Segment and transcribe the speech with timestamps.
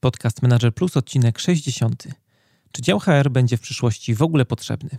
[0.00, 2.04] Podcast Manager Plus, odcinek 60.
[2.72, 4.90] Czy dział HR będzie w przyszłości w ogóle potrzebny?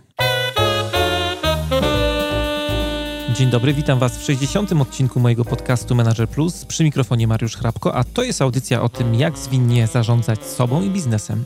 [3.34, 4.72] Dzień dobry, witam Was w 60.
[4.72, 6.64] odcinku mojego podcastu Manager Plus.
[6.64, 10.90] Przy mikrofonie Mariusz Hrabko, a to jest audycja o tym, jak zwinnie zarządzać sobą i
[10.90, 11.44] biznesem.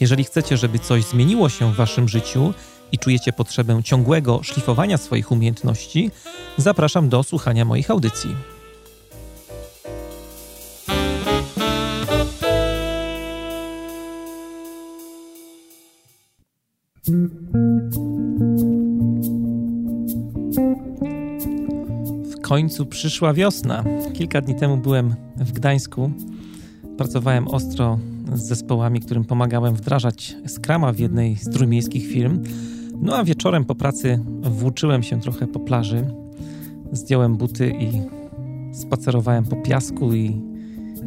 [0.00, 2.54] Jeżeli chcecie, żeby coś zmieniło się w Waszym życiu
[2.92, 6.10] i czujecie potrzebę ciągłego szlifowania swoich umiejętności,
[6.56, 8.53] zapraszam do słuchania moich audycji.
[22.54, 23.84] Końcu przyszła wiosna.
[24.12, 26.10] Kilka dni temu byłem w Gdańsku.
[26.96, 27.98] Pracowałem ostro
[28.34, 32.42] z zespołami, którym pomagałem wdrażać skrama w jednej z trójmiejskich firm.
[33.00, 36.04] No a wieczorem po pracy włóczyłem się trochę po plaży.
[36.92, 37.90] Zdjąłem buty i
[38.76, 40.40] spacerowałem po piasku i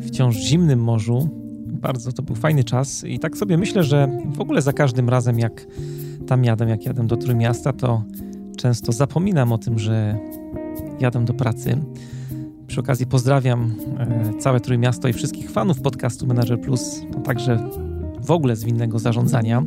[0.01, 1.29] wciąż zimnym morzu.
[1.67, 5.39] Bardzo to był fajny czas i tak sobie myślę, że w ogóle za każdym razem
[5.39, 5.67] jak
[6.27, 8.03] tam jadę, jak jadę do Trójmiasta, to
[8.57, 10.17] często zapominam o tym, że
[10.99, 11.77] jadę do pracy.
[12.67, 17.69] Przy okazji pozdrawiam e, całe Trójmiasto i wszystkich fanów podcastu Manager Plus, a także
[18.21, 19.63] w ogóle zwinnego zarządzania.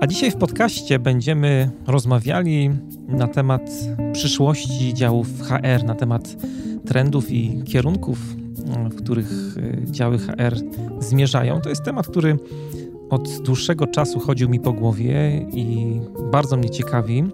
[0.00, 2.70] A dzisiaj w podcaście będziemy rozmawiali
[3.08, 3.70] na temat
[4.12, 6.36] przyszłości działów HR, na temat
[6.86, 8.18] trendów i kierunków,
[8.90, 9.56] w których
[9.88, 10.56] e, działy HR
[11.00, 11.60] zmierzają.
[11.60, 12.38] To jest temat, który
[13.10, 16.00] od dłuższego czasu chodził mi po głowie i
[16.32, 17.24] bardzo mnie ciekawi,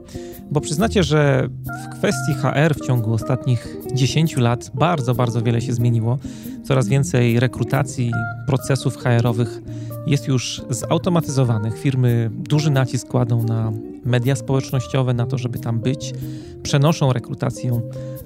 [0.51, 1.49] bo przyznacie, że
[1.85, 6.19] w kwestii HR w ciągu ostatnich 10 lat bardzo, bardzo wiele się zmieniło.
[6.65, 8.13] Coraz więcej rekrutacji,
[8.47, 9.61] procesów HR-owych
[10.07, 11.79] jest już zautomatyzowanych.
[11.79, 13.73] Firmy duży nacisk kładą na
[14.05, 16.15] media społecznościowe, na to, żeby tam być,
[16.63, 17.81] przenoszą rekrutację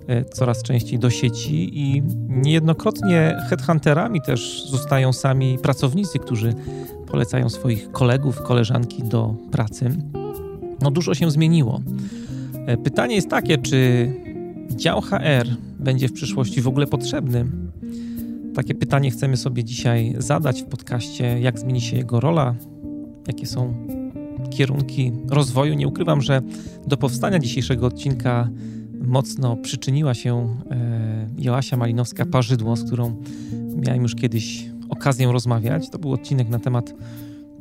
[0.06, 6.54] e, coraz częściej do sieci i niejednokrotnie headhunterami też zostają sami pracownicy, którzy
[7.06, 9.90] polecają swoich kolegów, koleżanki do pracy.
[10.82, 11.80] No dużo się zmieniło.
[12.66, 14.10] E, pytanie jest takie, czy
[14.70, 15.46] dział HR
[15.78, 17.46] będzie w przyszłości w ogóle potrzebny?
[18.54, 22.54] Takie pytanie chcemy sobie dzisiaj zadać w podcaście, jak zmieni się jego rola,
[23.26, 23.74] jakie są
[24.50, 25.74] kierunki rozwoju.
[25.74, 26.42] Nie ukrywam, że
[26.86, 28.48] do powstania dzisiejszego odcinka
[29.00, 33.16] mocno przyczyniła się e, Joasia Malinowska-Parzydło, z którą
[33.76, 35.90] miałem już kiedyś okazję rozmawiać.
[35.90, 36.94] To był odcinek na temat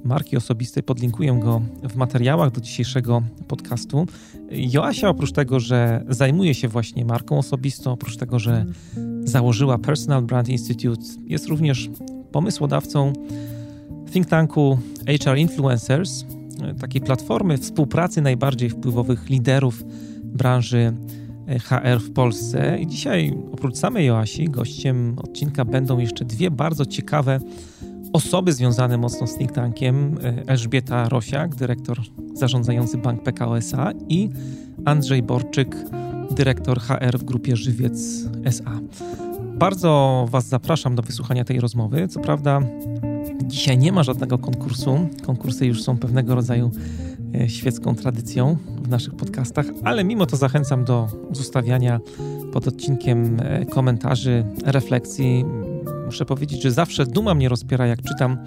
[0.04, 0.84] marki osobistej.
[0.84, 4.06] Podlinkuję go w materiałach do dzisiejszego podcastu.
[4.52, 8.66] Joasia, oprócz tego, że zajmuje się właśnie marką osobistą, oprócz tego, że
[9.24, 11.90] założyła Personal Brand Institute, jest również
[12.32, 13.14] pomysłodawcą
[14.12, 14.78] think tanku
[15.24, 16.26] HR Influencers,
[16.80, 19.84] takiej platformy współpracy najbardziej wpływowych liderów
[20.24, 20.94] branży
[21.60, 22.80] HR w Polsce.
[22.80, 27.40] I dzisiaj oprócz samej Joasi gościem odcinka będą jeszcze dwie bardzo ciekawe
[28.14, 30.18] osoby związane mocno z think tankiem.
[30.47, 32.00] Elżbieta Rosiak, dyrektor
[32.34, 34.30] zarządzający Bank PKO SA i
[34.86, 35.75] Andrzej Borczyk,
[36.31, 38.00] dyrektor HR w grupie Żywiec
[38.46, 38.80] SA.
[39.56, 42.08] Bardzo Was zapraszam do wysłuchania tej rozmowy.
[42.08, 42.62] Co prawda,
[43.44, 45.09] dzisiaj nie ma żadnego konkursu.
[45.25, 46.72] Konkursy już są pewnego rodzaju
[47.36, 52.00] E, świecką tradycją w naszych podcastach, ale mimo to zachęcam do zostawiania
[52.53, 55.46] pod odcinkiem e, komentarzy, refleksji.
[56.09, 58.38] Muszę powiedzieć, że zawsze duma mnie rozpiera, jak czytam,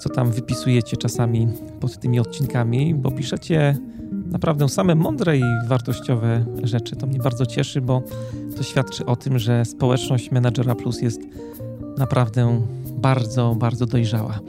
[0.00, 1.48] co tam wypisujecie czasami
[1.80, 3.76] pod tymi odcinkami, bo piszecie
[4.26, 6.96] naprawdę same mądre i wartościowe rzeczy.
[6.96, 8.02] To mnie bardzo cieszy, bo
[8.56, 11.20] to świadczy o tym, że społeczność Managera Plus jest
[11.98, 12.62] naprawdę
[12.98, 14.40] bardzo, bardzo dojrzała.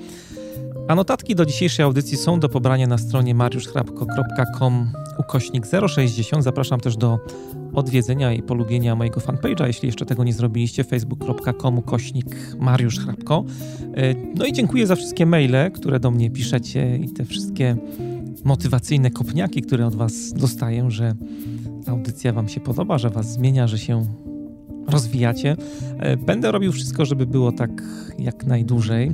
[0.87, 6.43] A notatki do dzisiejszej audycji są do pobrania na stronie mariuszchrapko.com ukośnik 060.
[6.43, 7.19] Zapraszam też do
[7.73, 12.55] odwiedzenia i polubienia mojego fanpage'a, jeśli jeszcze tego nie zrobiliście, facebook.com ukośnik.
[13.95, 17.77] E, no i dziękuję za wszystkie maile, które do mnie piszecie i te wszystkie
[18.43, 21.15] motywacyjne kopniaki, które od Was dostaję, że
[21.87, 24.05] audycja Wam się podoba, że Was zmienia, że się
[24.87, 25.55] rozwijacie.
[25.99, 27.71] E, będę robił wszystko, żeby było tak
[28.19, 29.11] jak najdłużej.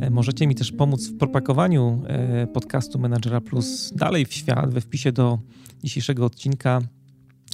[0.00, 4.74] E, możecie mi też pomóc w propagowaniu e, podcastu Managera Plus dalej w świat.
[4.74, 5.38] We wpisie do
[5.84, 6.80] dzisiejszego odcinka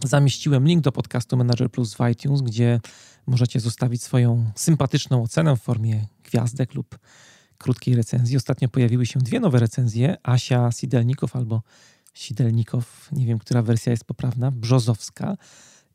[0.05, 2.81] zamieściłem link do podcastu Manager Plus w iTunes, gdzie
[3.27, 6.99] możecie zostawić swoją sympatyczną ocenę w formie gwiazdek lub
[7.59, 8.37] krótkiej recenzji.
[8.37, 11.63] Ostatnio pojawiły się dwie nowe recenzje: Asia Sidelnikow albo
[12.15, 15.37] Sidelnikow, nie wiem, która wersja jest poprawna, Brzozowska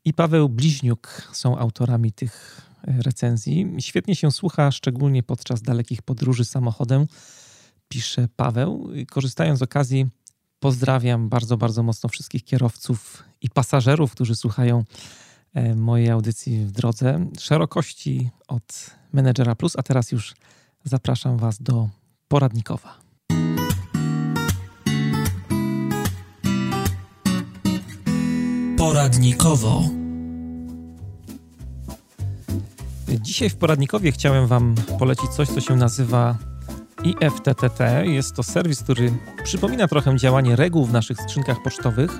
[0.04, 3.66] i Paweł Bliźniuk są autorami tych e, recenzji.
[3.78, 7.06] Świetnie się słucha, szczególnie podczas dalekich podróży samochodem,
[7.88, 8.88] pisze Paweł.
[9.10, 10.06] Korzystając z okazji,
[10.60, 14.84] pozdrawiam bardzo, bardzo mocno wszystkich kierowców i pasażerów, którzy słuchają
[15.54, 17.26] e, mojej audycji w drodze.
[17.38, 20.34] Szerokości od Menedżera Plus, a teraz już
[20.84, 21.88] zapraszam Was do
[22.28, 23.09] poradnikowa.
[28.80, 29.82] Poradnikowo.
[33.08, 36.36] Dzisiaj w poradnikowie chciałem Wam polecić coś, co się nazywa
[37.04, 37.80] IFTTT.
[38.04, 39.12] Jest to serwis, który
[39.44, 42.18] przypomina trochę działanie reguł w naszych skrzynkach pocztowych,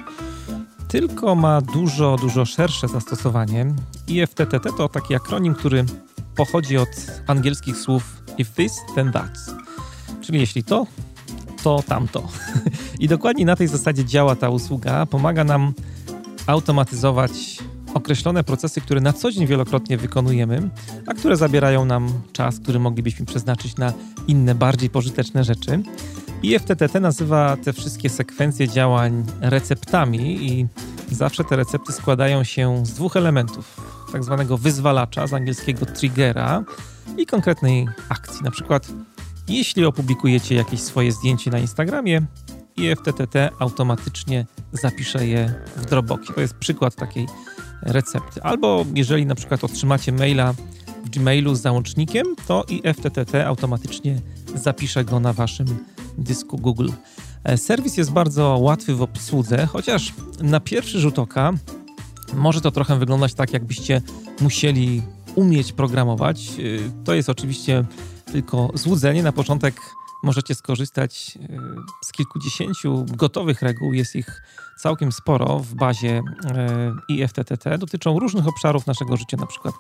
[0.89, 3.67] tylko ma dużo, dużo szersze zastosowanie.
[4.09, 5.85] IFTTT to taki akronim, który
[6.37, 9.39] pochodzi od angielskich słów if this, then that.
[10.21, 10.87] Czyli jeśli to,
[11.63, 12.29] to tamto.
[13.01, 15.07] I dokładnie na tej zasadzie działa ta usługa.
[15.07, 15.75] Pomaga nam
[16.51, 17.59] automatyzować
[17.95, 20.71] określone procesy, które na co dzień wielokrotnie wykonujemy,
[21.07, 23.93] a które zabierają nam czas, który moglibyśmy przeznaczyć na
[24.29, 25.83] inne, bardziej pożyteczne rzeczy.
[26.43, 30.67] I FTTT nazywa te wszystkie sekwencje działań receptami i
[31.15, 33.81] zawsze te recepty składają się z dwóch elementów.
[34.13, 36.65] Tak zwanego wyzwalacza, z angielskiego triggera
[37.19, 38.45] i konkretnej akcji.
[38.45, 38.89] Na przykład
[39.49, 42.23] jeśli opublikujecie jakieś swoje zdjęcie na Instagramie,
[42.81, 46.35] i FTTT automatycznie zapisze je w Dropboxie.
[46.35, 47.27] To jest przykład takiej
[47.83, 48.43] recepty.
[48.43, 50.55] Albo jeżeli na przykład otrzymacie maila
[51.05, 54.21] w Gmailu z załącznikiem, to i FTTT automatycznie
[54.55, 55.67] zapisze go na waszym
[56.19, 56.89] dysku Google.
[57.45, 61.53] E, serwis jest bardzo łatwy w obsłudze, chociaż na pierwszy rzut oka
[62.35, 64.03] może to trochę wyglądać tak, jakbyście
[64.41, 65.03] musieli
[65.35, 66.49] umieć programować.
[66.49, 67.85] E, to jest oczywiście
[68.33, 69.23] tylko złudzenie.
[69.23, 69.81] Na początek
[70.23, 71.59] możecie skorzystać e,
[72.05, 73.93] z kilkudziesięciu gotowych reguł.
[73.93, 74.43] Jest ich
[74.79, 77.79] całkiem sporo w bazie e, IFTTT.
[77.79, 79.75] Dotyczą różnych obszarów naszego życia, na przykład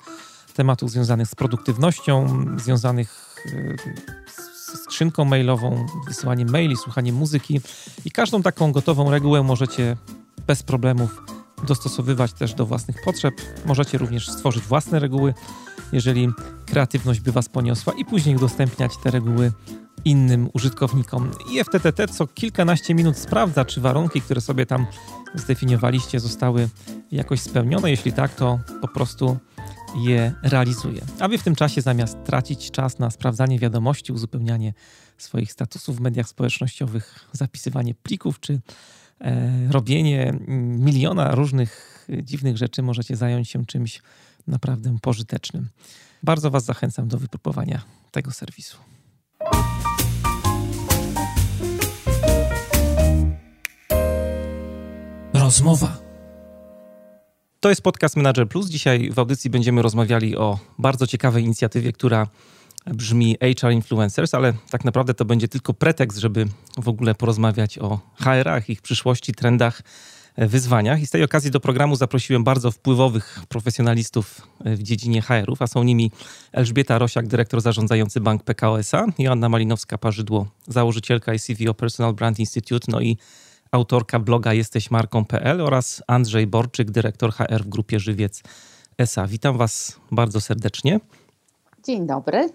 [0.54, 3.76] tematów związanych z produktywnością, związanych e,
[4.72, 7.60] z skrzynką mailową, wysyłaniem maili, słuchaniem muzyki.
[8.04, 9.96] I każdą taką gotową regułę możecie
[10.46, 11.22] bez problemów
[11.66, 13.34] dostosowywać też do własnych potrzeb.
[13.66, 15.34] Możecie również stworzyć własne reguły,
[15.92, 16.28] jeżeli
[16.66, 19.52] kreatywność by Was poniosła, i później udostępniać te reguły
[20.04, 21.30] innym użytkownikom.
[21.52, 24.86] I FTTT co kilkanaście minut sprawdza, czy warunki, które sobie tam
[25.34, 26.68] zdefiniowaliście, zostały
[27.12, 27.90] jakoś spełnione.
[27.90, 29.38] Jeśli tak, to po prostu
[29.96, 31.02] je realizuje.
[31.20, 34.74] A wy w tym czasie zamiast tracić czas na sprawdzanie wiadomości, uzupełnianie
[35.18, 38.60] swoich statusów w mediach społecznościowych, zapisywanie plików czy
[39.20, 40.38] e, robienie
[40.78, 44.02] miliona różnych dziwnych rzeczy, możecie zająć się czymś
[44.46, 45.68] naprawdę pożytecznym.
[46.22, 48.76] Bardzo Was zachęcam do wypróbowania tego serwisu.
[55.50, 55.96] Rozmowa.
[57.60, 58.68] To jest podcast Manager Plus.
[58.68, 62.26] Dzisiaj w audycji będziemy rozmawiali o bardzo ciekawej inicjatywie, która
[62.86, 66.46] brzmi HR Influencers, ale tak naprawdę to będzie tylko pretekst, żeby
[66.78, 69.82] w ogóle porozmawiać o HR-ach, ich przyszłości, trendach
[70.38, 71.00] wyzwaniach.
[71.00, 75.82] I z tej okazji do programu zaprosiłem bardzo wpływowych profesjonalistów w dziedzinie HR-ów, a są
[75.82, 76.10] nimi
[76.52, 83.00] Elżbieta Rosiak, dyrektor zarządzający Bank PKO SA, Joanna Malinowska-Parzydło, założycielka ICVO Personal Brand Institute, no
[83.00, 83.18] i
[83.70, 88.42] autorka bloga jesteśmarką.pl oraz Andrzej Borczyk, dyrektor HR w Grupie Żywiec
[88.98, 89.26] SA.
[89.26, 91.00] Witam Was bardzo serdecznie.
[91.84, 92.48] Dzień dobry.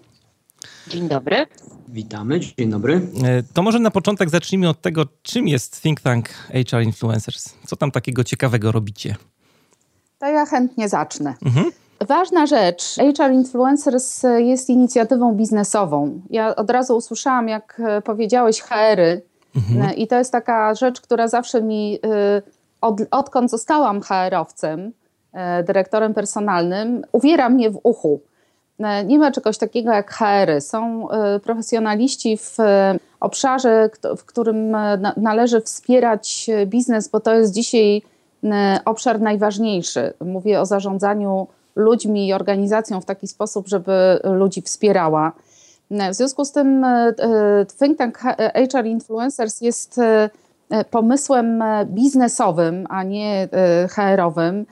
[0.88, 1.46] Dzień dobry.
[1.88, 3.00] Witamy, dzień dobry.
[3.24, 6.28] E, to może na początek zacznijmy od tego, czym jest Think Tank
[6.70, 7.54] HR Influencers.
[7.66, 9.16] Co tam takiego ciekawego robicie?
[10.18, 11.34] To ja chętnie zacznę.
[11.44, 11.70] Mhm.
[12.08, 16.20] Ważna rzecz, HR Influencers jest inicjatywą biznesową.
[16.30, 19.22] Ja od razu usłyszałam, jak powiedziałeś, HR-y.
[19.56, 19.94] Mhm.
[19.96, 21.98] I to jest taka rzecz, która zawsze mi,
[22.38, 22.42] y,
[22.80, 28.20] od, odkąd zostałam HR-owcem, y, dyrektorem personalnym, uwiera mnie w uchu
[28.78, 30.60] E, nie ma czegoś takiego jak HR-y.
[30.60, 34.76] Są e, profesjonaliści w e, obszarze, w którym
[35.16, 38.02] należy wspierać biznes, bo to jest dzisiaj
[38.84, 40.12] obszar najważniejszy.
[40.24, 41.46] Mówię o zarządzaniu
[41.76, 45.32] ludźmi i organizacją w taki sposób, żeby ludzi wspierała.
[45.90, 46.86] W związku z tym
[47.78, 48.18] Think Tank
[48.72, 50.00] HR Influencers jest
[50.90, 53.48] pomysłem biznesowym, a nie
[53.90, 54.66] HR-owym,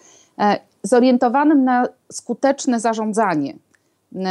[0.83, 3.54] zorientowanym na skuteczne zarządzanie.
[4.16, 4.28] E,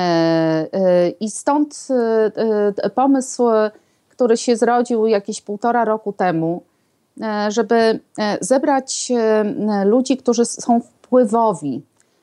[0.73, 1.87] e, I stąd
[2.83, 3.43] e, pomysł,
[4.09, 6.63] który się zrodził jakieś półtora roku temu,
[7.49, 7.99] żeby
[8.41, 9.11] zebrać
[9.85, 11.81] ludzi, którzy są wpływowi.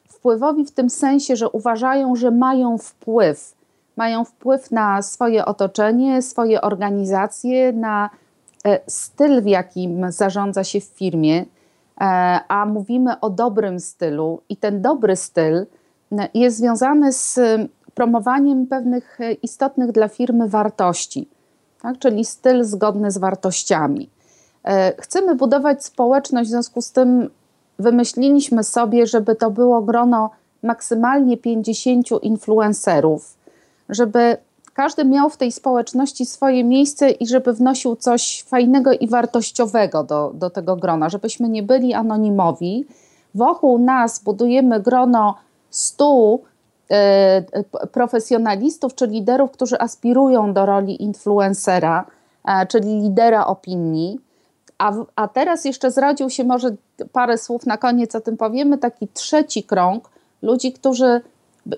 [0.08, 3.54] Wpływowi w tym sensie, że uważają, że mają wpływ.
[4.00, 8.10] Mają wpływ na swoje otoczenie, swoje organizacje, na
[8.86, 11.44] styl, w jakim zarządza się w firmie,
[12.48, 15.66] a mówimy o dobrym stylu, i ten dobry styl
[16.34, 17.40] jest związany z
[17.94, 21.28] promowaniem pewnych istotnych dla firmy wartości,
[21.82, 21.98] tak?
[21.98, 24.10] czyli styl zgodny z wartościami.
[24.64, 27.30] E, chcemy budować społeczność, w związku z tym
[27.78, 30.30] wymyśliliśmy sobie, żeby to było grono
[30.62, 33.39] maksymalnie 50 influencerów,
[33.90, 34.36] żeby
[34.74, 40.32] każdy miał w tej społeczności swoje miejsce i żeby wnosił coś fajnego i wartościowego do,
[40.34, 42.86] do tego grona, żebyśmy nie byli anonimowi.
[43.34, 45.34] Wokół nas budujemy grono
[45.70, 46.40] stu
[46.90, 47.42] e,
[47.92, 52.06] profesjonalistów czy liderów, którzy aspirują do roli influencera,
[52.44, 54.20] e, czyli lidera opinii.
[54.78, 56.70] A, a teraz jeszcze zrodził się, może
[57.12, 60.10] parę słów na koniec o tym powiemy, taki trzeci krąg
[60.42, 61.20] ludzi, którzy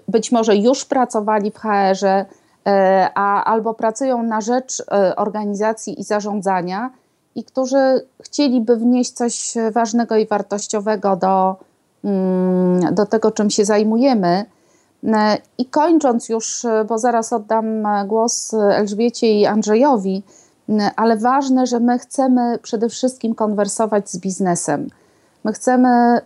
[0.08, 2.24] być może już pracowali w HR-ze,
[2.66, 6.90] e, a, albo pracują na rzecz e, organizacji i zarządzania
[7.34, 11.56] i którzy chcieliby wnieść coś ważnego i wartościowego do,
[12.04, 14.44] mm, do tego, czym się zajmujemy.
[15.04, 17.66] E, I kończąc już, bo zaraz oddam
[18.06, 20.22] głos Elżbiecie i Andrzejowi,
[20.96, 24.88] ale ważne, że my chcemy przede wszystkim konwersować z biznesem.
[25.44, 26.20] My chcemy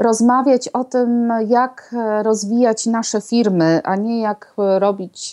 [0.00, 5.32] rozmawiać o tym, jak rozwijać nasze firmy, a nie jak robić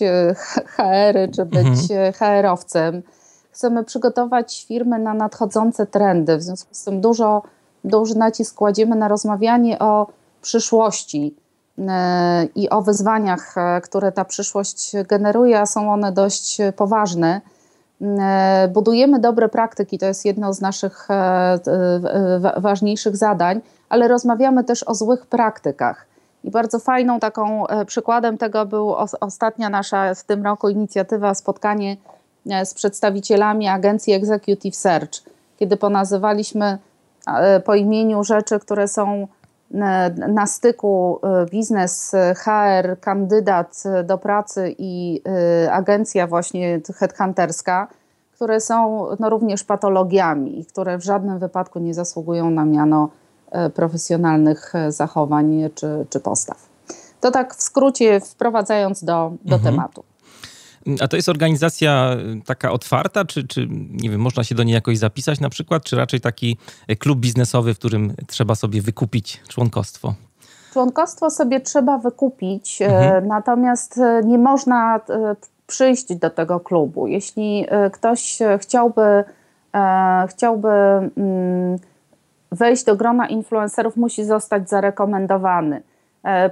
[0.75, 2.13] HR-y czy być mhm.
[2.13, 3.03] HR-owcem.
[3.51, 6.37] Chcemy przygotować firmy na nadchodzące trendy.
[6.37, 7.41] W związku z tym dużo,
[7.83, 10.07] duży nacisk kładziemy na rozmawianie o
[10.41, 11.35] przyszłości
[11.79, 17.41] e, i o wyzwaniach, e, które ta przyszłość generuje, a są one dość poważne.
[18.01, 21.07] E, budujemy dobre praktyki, to jest jedno z naszych
[22.57, 26.05] ważniejszych zadań ale rozmawiamy też o złych praktykach.
[26.43, 31.97] I bardzo fajną taką e, przykładem tego był ostatnia nasza w tym roku inicjatywa, spotkanie
[32.49, 35.23] e, z przedstawicielami agencji Executive Search,
[35.59, 36.77] kiedy ponazywaliśmy
[37.27, 39.27] e, po imieniu rzeczy, które są
[40.27, 41.19] na styku
[41.51, 45.21] biznes, HR, kandydat do pracy i
[45.71, 47.87] agencja właśnie headhunterska,
[48.35, 53.09] które są no, również patologiami i które w żadnym wypadku nie zasługują na miano
[53.73, 56.57] profesjonalnych zachowań czy, czy postaw.
[57.21, 59.75] To tak w skrócie wprowadzając do, do mhm.
[59.75, 60.03] tematu.
[61.01, 64.73] A to jest organizacja e, taka otwarta, czy, czy nie wiem, można się do niej
[64.73, 66.57] jakoś zapisać na przykład, czy raczej taki
[66.99, 70.13] klub biznesowy, w którym trzeba sobie wykupić członkostwo?
[70.73, 73.27] Członkostwo sobie trzeba wykupić, mhm.
[73.27, 74.99] natomiast nie można
[75.67, 77.07] przyjść do tego klubu.
[77.07, 79.23] Jeśli ktoś chciałby,
[80.27, 80.69] chciałby
[81.17, 81.77] mm,
[82.51, 85.81] wejść do grona influencerów, musi zostać zarekomendowany e,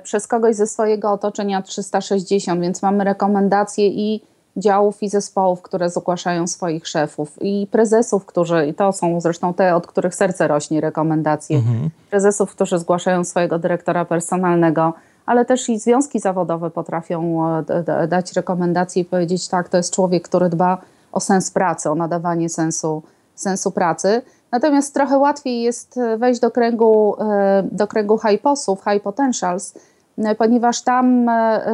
[0.04, 4.22] przez kogoś ze swojego otoczenia 360, więc mamy rekomendacje i
[4.58, 9.76] działów i zespołów, które zgłaszają swoich szefów i prezesów, którzy, i to są zresztą te,
[9.76, 11.90] od których serce rośnie rekomendacje, mhm.
[12.10, 14.94] prezesów, którzy zgłaszają swojego dyrektora personalnego,
[15.26, 20.24] ale też i związki zawodowe potrafią e, dać rekomendacje i powiedzieć tak, to jest człowiek,
[20.24, 20.78] który dba
[21.12, 23.04] o sens pracy, o nadawanie sensu,
[23.36, 24.22] sensu pracy.
[24.56, 29.74] Natomiast trochę łatwiej jest e, wejść do kręgu, e, do kręgu high posów, high potentials,
[30.18, 31.30] e, ponieważ tam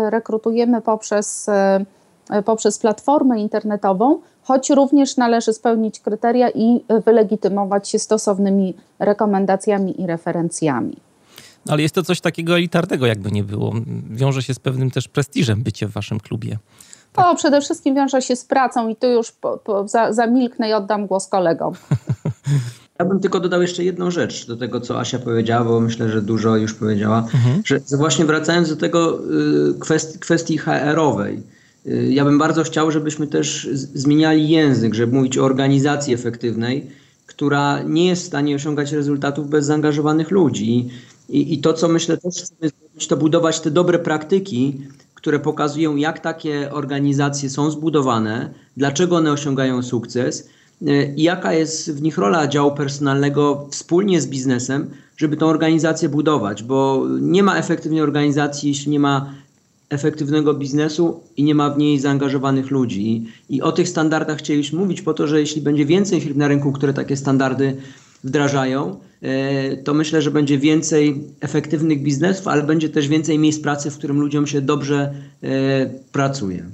[0.10, 1.50] rekrutujemy poprzez,
[2.46, 10.98] poprzez platformę internetową, choć również należy spełnić kryteria i wylegitymować się stosownymi rekomendacjami i referencjami.
[11.70, 13.74] Ale jest to coś takiego elitarnego, jakby nie było.
[14.10, 16.58] Wiąże się z pewnym też prestiżem bycie w waszym klubie.
[17.14, 17.26] Tak.
[17.26, 20.74] To przede wszystkim wiąże się z pracą i tu już po, po, za, zamilknę i
[20.74, 21.74] oddam głos kolegom.
[23.00, 26.22] Ja bym tylko dodał jeszcze jedną rzecz do tego, co Asia powiedziała, bo myślę, że
[26.22, 27.62] dużo już powiedziała, mhm.
[27.66, 29.20] że właśnie wracając do tego
[29.70, 31.44] y, kwestii, kwestii HR-owej,
[31.86, 36.88] y, ja bym bardzo chciał, żebyśmy też zmieniali język, żeby mówić o organizacji efektywnej,
[37.26, 40.90] która nie jest w stanie osiągać rezultatów bez zaangażowanych ludzi.
[41.30, 44.82] I, i to, co myślę też chcemy zrobić, to budować te dobre praktyki,
[45.16, 50.50] które pokazują, jak takie organizacje są zbudowane, dlaczego one osiągają sukces
[51.16, 56.64] i jaka jest w nich rola działu personalnego wspólnie z biznesem, żeby tą organizację budować,
[56.64, 59.34] bo nie ma efektywnej organizacji, jeśli nie ma
[59.90, 63.12] efektywnego biznesu i nie ma w niej zaangażowanych ludzi.
[63.12, 66.48] I, I, o tych standardach chcieliśmy mówić po to, że jeśli będzie więcej firm na
[66.48, 67.76] rynku, które takie standardy
[68.24, 73.92] wdrażają, e, to myślę, że będzie więcej efektywnych biznesów, ale będzie też więcej miejsc pracy,
[73.92, 76.66] w którym ludziom się dobrze e, pracuje.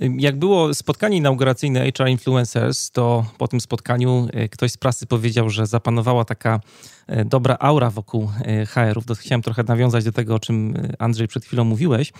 [0.00, 5.50] Jak było spotkanie inauguracyjne HR Influencers, to po tym spotkaniu e, ktoś z prasy powiedział,
[5.50, 6.60] że zapanowała taka
[7.06, 9.04] e, dobra aura wokół e, HR-ów.
[9.18, 12.12] Chciałem trochę nawiązać do tego, o czym Andrzej przed chwilą mówiłeś,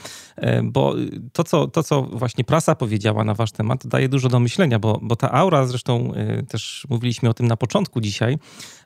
[0.62, 0.94] bo
[1.32, 4.98] to, co, to, co właśnie prasa powiedziała na wasz temat, daje dużo do myślenia, bo,
[5.02, 6.12] bo ta aura, zresztą
[6.48, 8.38] też mówiliśmy o tym na początku dzisiaj,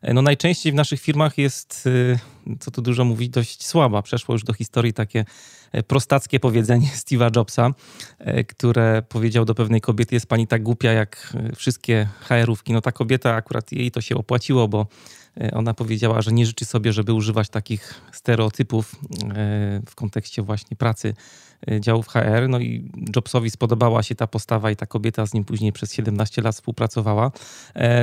[0.02, 1.88] no najczęściej w naszych firmach jest,
[2.60, 4.02] co tu dużo mówić, dość słaba.
[4.02, 5.24] Przeszło już do historii takie
[5.82, 7.70] prostackie powiedzenie Steve'a Jobsa,
[8.18, 12.72] e, które powiedział do pewnej kobiety, jest pani tak głupia jak e, wszystkie HR-ówki.
[12.72, 14.86] No ta kobieta, akurat jej to się opłaciło, bo
[15.52, 18.96] Ona powiedziała, że nie życzy sobie, żeby używać takich stereotypów
[19.88, 21.14] w kontekście właśnie pracy
[21.80, 22.49] działów HR.
[22.49, 26.42] No i Jobsowi spodobała się ta postawa i ta kobieta z nim później przez 17
[26.42, 27.30] lat współpracowała.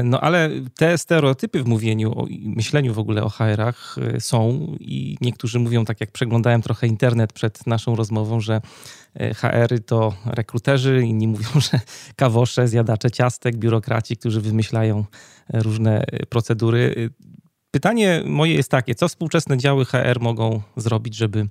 [0.04, 5.60] No ale te stereotypy w mówieniu, o myśleniu w ogóle o HR-ach są i niektórzy
[5.60, 8.62] mówią, tak jak przeglądałem trochę internet przed naszą rozmową, że
[9.36, 11.80] HR-y to rekruterzy, inni mówią, że
[12.16, 15.06] kawosze, zjadacze ciastek, biurokraci, którzy wymyślają
[15.54, 17.10] różne procedury.
[17.72, 21.48] Pytanie moje jest takie, co współczesne działy HR mogą zrobić, żeby e,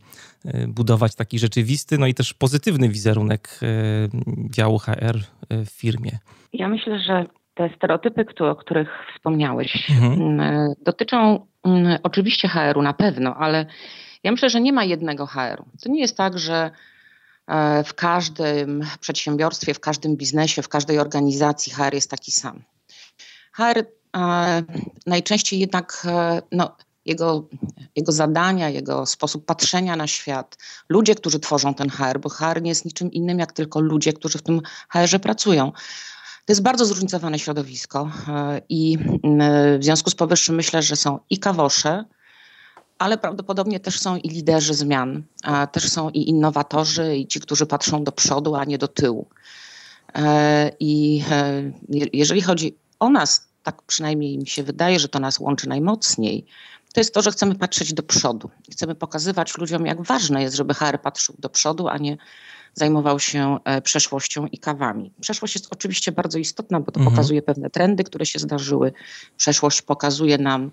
[0.69, 3.67] budować taki rzeczywisty, no i też pozytywny wizerunek e,
[4.51, 5.17] działu HR
[5.49, 6.19] e, w firmie?
[6.53, 10.75] Ja myślę, że te stereotypy, o których wspomniałeś, mhm.
[10.85, 11.47] dotyczą
[12.03, 13.67] oczywiście HR-u na pewno, ale
[14.25, 15.65] ja myślę, że nie ma jednego HR-u.
[15.83, 16.71] To nie jest tak, że
[17.85, 22.63] w każdym przedsiębiorstwie, w każdym biznesie, w każdej organizacji HR jest taki sam.
[23.53, 23.85] HR
[25.07, 27.49] najczęściej jednak e, no, jego,
[27.97, 32.69] jego zadania, jego sposób patrzenia na świat, ludzie, którzy tworzą ten HR, bo HR nie
[32.69, 35.73] jest niczym innym jak tylko ludzie, którzy w tym HR-ze pracują.
[36.45, 38.99] To jest bardzo zróżnicowane środowisko e, i
[39.79, 42.05] w związku z powyższym myślę, że są i kawosze,
[42.99, 45.23] ale prawdopodobnie też są i liderzy zmian,
[45.73, 49.29] też są i innowatorzy, i ci, którzy patrzą do przodu, a nie do tyłu.
[50.15, 51.25] E, I
[52.13, 56.47] jeżeli chodzi o nas, tak przynajmniej mi się wydaje, że to nas łączy najmocniej,
[56.95, 58.51] to jest to, że chcemy patrzeć do przodu.
[58.73, 62.17] Chcemy pokazywać ludziom, jak ważne jest, żeby HR patrzył do przodu, a nie
[62.75, 65.13] zajmował się e, przeszłością i kawami.
[65.21, 67.17] Przeszłość jest oczywiście bardzo istotna, bo to mhm.
[67.17, 68.93] pokazuje pewne trendy, które się zdarzyły.
[69.37, 70.71] Przeszłość pokazuje nam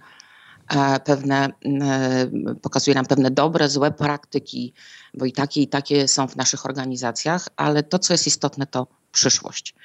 [0.69, 4.74] e, pewne, e, pokazuje nam pewne dobre, złe praktyki,
[5.13, 8.88] bo i takie, i takie są w naszych organizacjach, ale to, co jest istotne, to
[9.12, 9.75] przyszłość.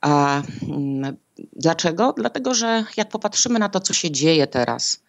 [0.00, 0.42] A
[1.52, 2.14] dlaczego?
[2.16, 5.02] Dlatego, że jak popatrzymy na to, co się dzieje teraz,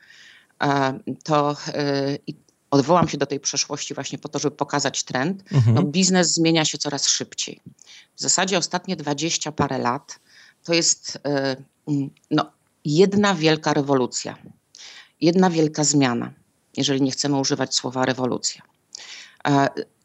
[1.24, 2.36] to y, i
[2.72, 5.76] odwołam się do tej przeszłości właśnie po to, żeby pokazać trend, mhm.
[5.76, 7.62] no biznes zmienia się coraz szybciej.
[8.16, 10.20] W zasadzie ostatnie dwadzieścia parę lat
[10.64, 11.20] to jest y,
[11.88, 12.52] mm, no,
[12.86, 14.38] jedna wielka rewolucja,
[15.22, 16.34] jedna wielka zmiana,
[16.78, 18.62] jeżeli nie chcemy używać słowa rewolucja.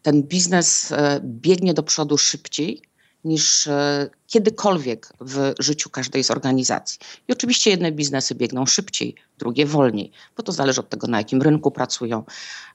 [0.03, 2.83] Ten biznes biegnie do przodu szybciej
[3.27, 6.99] niż e, kiedykolwiek w życiu każdej z organizacji.
[7.29, 11.43] I oczywiście jedne biznesy biegną szybciej, drugie wolniej, bo to zależy od tego, na jakim
[11.43, 12.25] rynku pracują,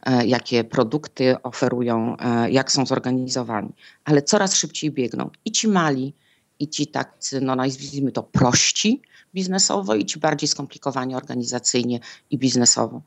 [0.04, 3.70] e, jakie produkty oferują, e, jak są zorganizowani.
[4.06, 6.14] Ale coraz szybciej biegną i ci mali,
[6.60, 9.02] i ci tacy, no nazwijmy to prości
[9.34, 13.02] biznesowo, i ci bardziej skomplikowani organizacyjnie i biznesowo.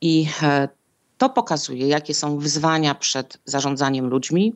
[0.00, 0.28] I
[1.18, 4.54] to pokazuje, jakie są wyzwania przed zarządzaniem ludźmi,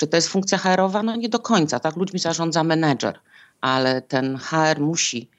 [0.00, 1.02] czy to jest funkcja HR-owa?
[1.02, 1.96] No nie do końca, tak?
[1.96, 3.20] Ludźmi zarządza menedżer,
[3.60, 5.30] ale ten HR musi,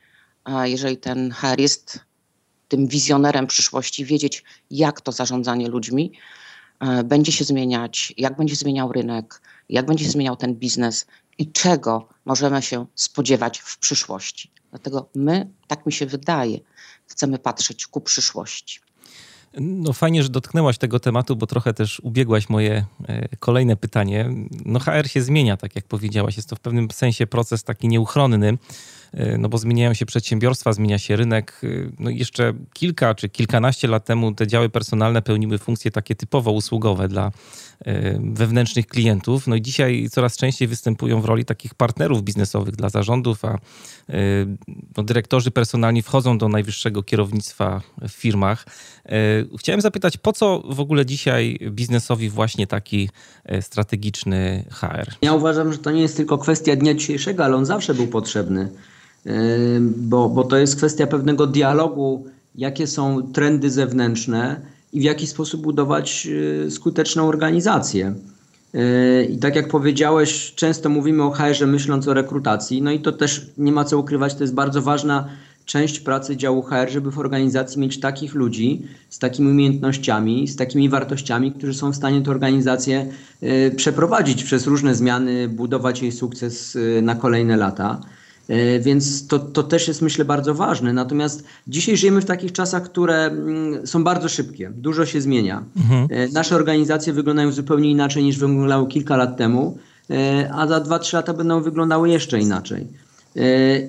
[0.63, 2.00] jeżeli ten HR jest
[2.67, 6.12] tym wizjonerem przyszłości, wiedzieć, jak to zarządzanie ludźmi
[7.04, 11.06] będzie się zmieniać, jak będzie zmieniał rynek, jak będzie się zmieniał ten biznes
[11.38, 14.52] i czego możemy się spodziewać w przyszłości.
[14.69, 16.60] Dlatego my, tak mi się wydaje,
[17.08, 18.80] chcemy patrzeć ku przyszłości.
[19.60, 24.30] No fajnie, że dotknęłaś tego tematu, bo trochę też ubiegłaś moje e, kolejne pytanie.
[24.66, 26.38] No HR się zmienia, tak jak powiedziałaś.
[26.38, 28.58] Jest to w pewnym sensie proces taki nieuchronny.
[29.13, 31.62] E, no bo zmieniają się przedsiębiorstwa, zmienia się rynek.
[31.63, 31.67] E,
[32.00, 37.08] no jeszcze kilka czy kilkanaście lat temu te działy personalne pełniły funkcje takie typowo usługowe
[37.08, 37.32] dla
[37.86, 39.47] e, wewnętrznych klientów.
[39.47, 43.58] No i dzisiaj coraz częściej występują w roli takich partnerów biznesowych dla zarządów, a
[44.97, 48.65] no, dyrektorzy personalni wchodzą do najwyższego kierownictwa w firmach.
[49.60, 53.10] Chciałem zapytać, po co w ogóle dzisiaj biznesowi właśnie taki
[53.62, 55.15] strategiczny HR?
[55.21, 58.69] Ja uważam, że to nie jest tylko kwestia dnia dzisiejszego, ale on zawsze był potrzebny
[59.81, 64.62] bo, bo to jest kwestia pewnego dialogu, jakie są trendy zewnętrzne
[64.93, 66.27] i w jaki sposób budować
[66.67, 68.15] y, skuteczną organizację.
[68.75, 73.12] Y, I tak jak powiedziałeś, często mówimy o HR-ze myśląc o rekrutacji, no i to
[73.12, 75.29] też nie ma co ukrywać, to jest bardzo ważna
[75.65, 80.89] część pracy działu HR, żeby w organizacji mieć takich ludzi z takimi umiejętnościami, z takimi
[80.89, 83.07] wartościami, którzy są w stanie tę organizację
[83.43, 88.01] y, przeprowadzić przez różne zmiany, budować jej sukces na kolejne lata.
[88.47, 90.93] E, więc to, to też jest myślę bardzo ważne.
[90.93, 94.71] Natomiast dzisiaj żyjemy w takich czasach, które mm, są bardzo szybkie.
[94.75, 95.63] Dużo się zmienia.
[95.77, 96.08] Mhm.
[96.12, 99.77] E, nasze organizacje wyglądają zupełnie inaczej niż wyglądały kilka lat temu,
[100.10, 102.88] e, a za 2-3 lata będą wyglądały jeszcze inaczej.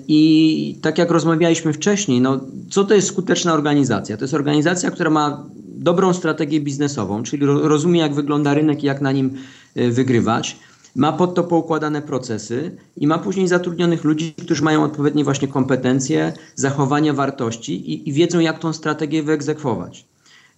[0.09, 4.17] I tak jak rozmawialiśmy wcześniej, no, co to jest skuteczna organizacja?
[4.17, 9.01] To jest organizacja, która ma dobrą strategię biznesową, czyli rozumie, jak wygląda rynek i jak
[9.01, 9.31] na nim
[9.75, 10.57] wygrywać
[10.97, 16.33] ma pod to poukładane procesy i ma później zatrudnionych ludzi, którzy mają odpowiednie właśnie kompetencje,
[16.55, 20.05] zachowania wartości i, i wiedzą, jak tą strategię wyegzekwować.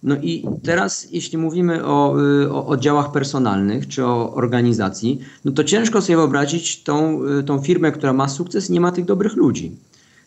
[0.03, 5.63] No i teraz, jeśli mówimy o, y, o oddziałach personalnych czy o organizacji, no to
[5.63, 9.71] ciężko sobie wyobrazić tą, y, tą firmę, która ma sukces, nie ma tych dobrych ludzi.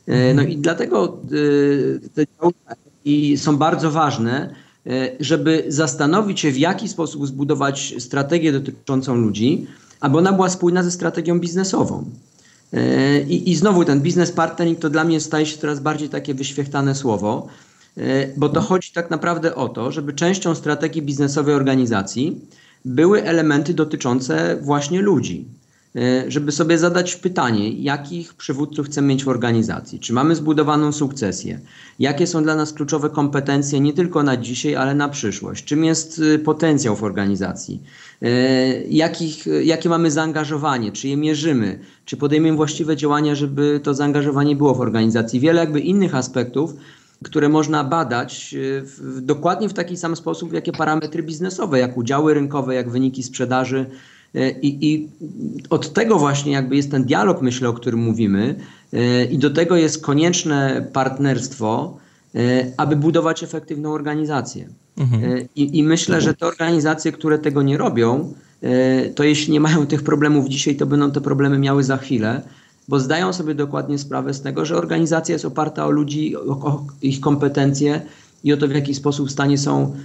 [0.06, 2.52] E, no i dlatego y, te działy
[3.36, 4.54] są bardzo ważne,
[4.86, 9.66] e, żeby zastanowić się, w jaki sposób zbudować strategię dotyczącą ludzi,
[10.00, 12.04] aby ona była spójna ze strategią biznesową.
[12.72, 16.34] E, I, I znowu ten biznes partnering to dla mnie staje się coraz bardziej takie
[16.34, 17.46] wyświechtane słowo,
[18.36, 22.40] bo to chodzi tak naprawdę o to, żeby częścią strategii biznesowej organizacji
[22.84, 25.46] były elementy dotyczące właśnie ludzi.
[25.96, 31.60] E, żeby sobie zadać pytanie, jakich przywódców chcemy mieć w organizacji, czy mamy zbudowaną sukcesję,
[31.98, 36.18] jakie są dla nas kluczowe kompetencje nie tylko na dzisiaj, ale na przyszłość, czym jest
[36.18, 37.82] y, potencjał w organizacji,
[38.22, 38.28] e,
[38.82, 44.74] jakich, jakie mamy zaangażowanie, czy je mierzymy, czy podejmiemy właściwe działania, żeby to zaangażowanie było
[44.74, 45.40] w organizacji.
[45.40, 46.74] Wiele jakby innych aspektów,
[47.24, 52.34] które można badać y, w, dokładnie w taki sam sposób, jakie parametry biznesowe, jak udziały
[52.34, 53.86] rynkowe, jak wyniki sprzedaży,
[54.62, 55.08] I, I,
[55.70, 58.54] od tego właśnie jakby jest ten dialog, myślę, o którym mówimy,
[58.92, 61.96] e, i do tego jest konieczne partnerstwo,
[62.34, 62.38] e,
[62.76, 64.68] aby budować efektywną organizację.
[64.98, 65.48] Mhm.
[65.56, 68.32] I, I, myślę, że te organizacje, które tego nie robią,
[69.14, 72.42] to jeśli nie mają tych problemów dzisiaj, to będą te problemy miały za chwilę,
[72.88, 76.86] bo zdają sobie dokładnie sprawę z tego, że organizacja jest oparta o ludzi, o, o
[77.02, 78.00] ich kompetencje
[78.44, 79.96] i o to, w jaki sposób w stanie są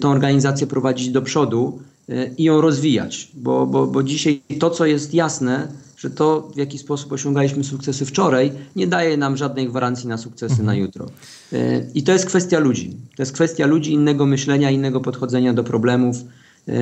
[0.00, 1.91] tą organizację prowadzić do przodu E,
[2.38, 5.68] i ją rozwijać, bo, bo, bo dzisiaj to, co jest jasne,
[6.02, 10.52] że to, w jaki sposób osiągaliśmy sukcesy wczoraj, nie daje nam żadnej gwarancji na sukcesy
[10.52, 10.66] mhm.
[10.66, 11.06] na jutro.
[11.52, 11.58] E,
[11.94, 12.96] I to jest kwestia ludzi.
[13.16, 16.16] To jest kwestia ludzi, innego myślenia, innego podchodzenia do problemów
[16.68, 16.72] e,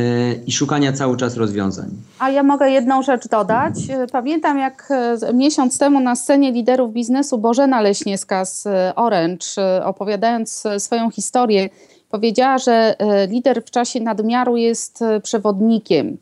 [0.46, 1.90] i szukania cały czas rozwiązań.
[2.18, 3.74] A ja mogę jedną rzecz dodać.
[4.12, 4.88] Pamiętam, jak
[5.34, 9.46] miesiąc temu na scenie liderów biznesu Bożena Leśniewska z Orange,
[9.84, 11.68] opowiadając swoją historię,
[12.10, 16.16] powiedziała, że e, lider w czasie nadmiaru jest e, przewodnikiem.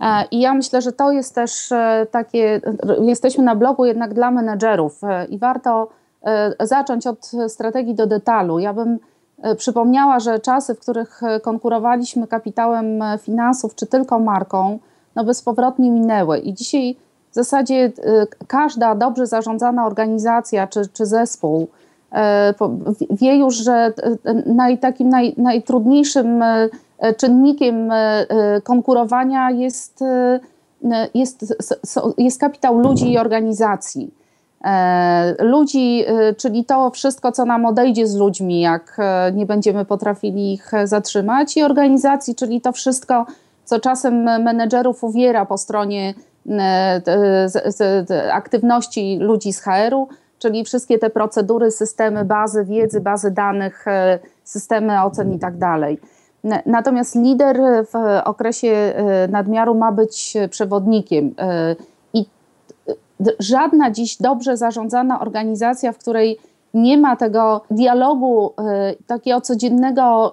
[0.00, 1.72] E, I ja myślę, że to jest też
[2.10, 2.60] takie,
[3.02, 5.88] jesteśmy na blogu jednak dla menedżerów i warto
[6.60, 8.58] zacząć od strategii do detalu.
[8.58, 8.98] Ja bym
[9.56, 14.78] przypomniała, że czasy, w których konkurowaliśmy kapitałem finansów czy tylko marką,
[15.14, 16.96] no bezpowrotnie minęły i dzisiaj
[17.30, 17.92] w zasadzie
[18.46, 21.68] każda dobrze zarządzana organizacja czy, czy zespół
[23.10, 26.68] wie już, że e, naj, takim naj, najtrudniejszym e,
[27.16, 27.90] czynnikiem
[28.62, 30.04] konkurowania jest,
[31.14, 31.54] jest,
[32.18, 34.10] jest kapitał ludzi i organizacji.
[35.38, 36.04] Ludzi,
[36.36, 38.96] czyli to wszystko, co nam odejdzie z ludźmi, jak
[39.34, 43.26] nie będziemy potrafili ich zatrzymać, i organizacji, czyli to wszystko,
[43.64, 46.14] co czasem menedżerów uwiera po stronie
[48.32, 55.02] aktywności ludzi z HR-u, czyli wszystkie te procedury, systemy bazy wiedzy, bazy danych, e, systemy
[55.02, 55.98] ocen i tak dalej.
[56.66, 57.60] Natomiast lider
[57.92, 61.76] w okresie e, nadmiaru ma być przewodnikiem e,
[62.14, 62.24] i
[63.38, 66.38] żadna dziś dobrze zarządzana organizacja, w której
[66.74, 68.52] nie ma tego dialogu,
[69.06, 70.32] takiego codziennego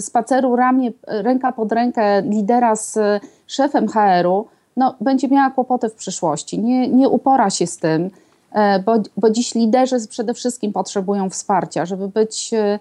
[0.00, 2.98] spaceru ramię, ręka pod rękę lidera z
[3.46, 6.58] szefem HR-u, no, będzie miała kłopoty w przyszłości.
[6.58, 8.10] Nie, nie upora się z tym.
[8.52, 12.78] E, bo, bo dziś liderzy przede wszystkim potrzebują wsparcia, żeby być e,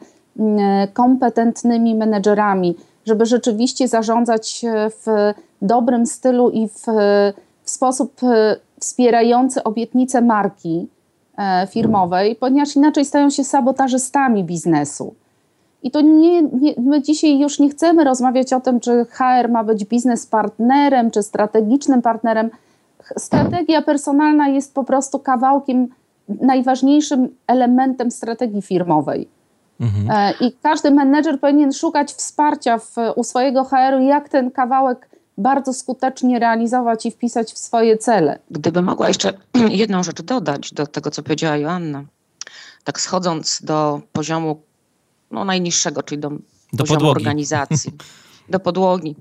[0.93, 6.85] kompetentnymi menedżerami, żeby rzeczywiście zarządzać w dobrym stylu i w,
[7.63, 10.87] w sposób e, wspierający obietnice marki
[11.69, 15.13] firmowej, ponieważ inaczej stają się sabotażystami biznesu.
[15.83, 19.63] I to nie, nie, my dzisiaj już nie chcemy rozmawiać o tym, czy HR ma
[19.63, 22.49] być biznes partnerem, czy strategicznym partnerem
[23.17, 25.87] strategia personalna jest po prostu kawałkiem,
[26.41, 29.27] najważniejszym elementem strategii firmowej.
[29.79, 30.11] Mhm.
[30.11, 35.73] E, I każdy menedżer powinien szukać wsparcia w, u swojego HR-u, jak ten kawałek bardzo
[35.73, 38.39] skutecznie realizować i wpisać w swoje cele.
[38.51, 39.33] Gdybym mogła jeszcze
[39.83, 42.03] jedną rzecz dodać do tego, co powiedziała Joanna,
[42.83, 44.61] tak schodząc do poziomu
[45.31, 46.37] no, najniższego, czyli do, do
[46.83, 47.19] poziomu podłogi.
[47.19, 47.91] organizacji,
[48.49, 49.15] do podłogi.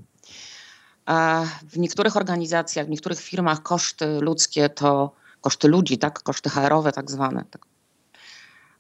[1.69, 7.11] W niektórych organizacjach, w niektórych firmach koszty ludzkie to koszty ludzi, tak, koszty HR-owe tak
[7.11, 7.67] zwane, tak,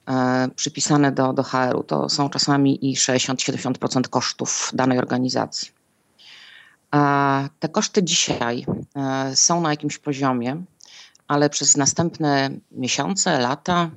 [0.08, 5.80] e, przypisane do, do HR-u, to są czasami i 60-70% kosztów danej organizacji.
[7.58, 8.66] Te koszty dzisiaj
[8.96, 10.62] e, są na jakimś poziomie,
[11.28, 13.90] ale przez następne miesiące, lata,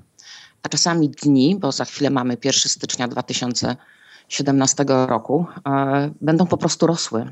[0.63, 6.87] a czasami dni, bo za chwilę mamy 1 stycznia 2017 roku, e, będą po prostu
[6.87, 7.31] rosły.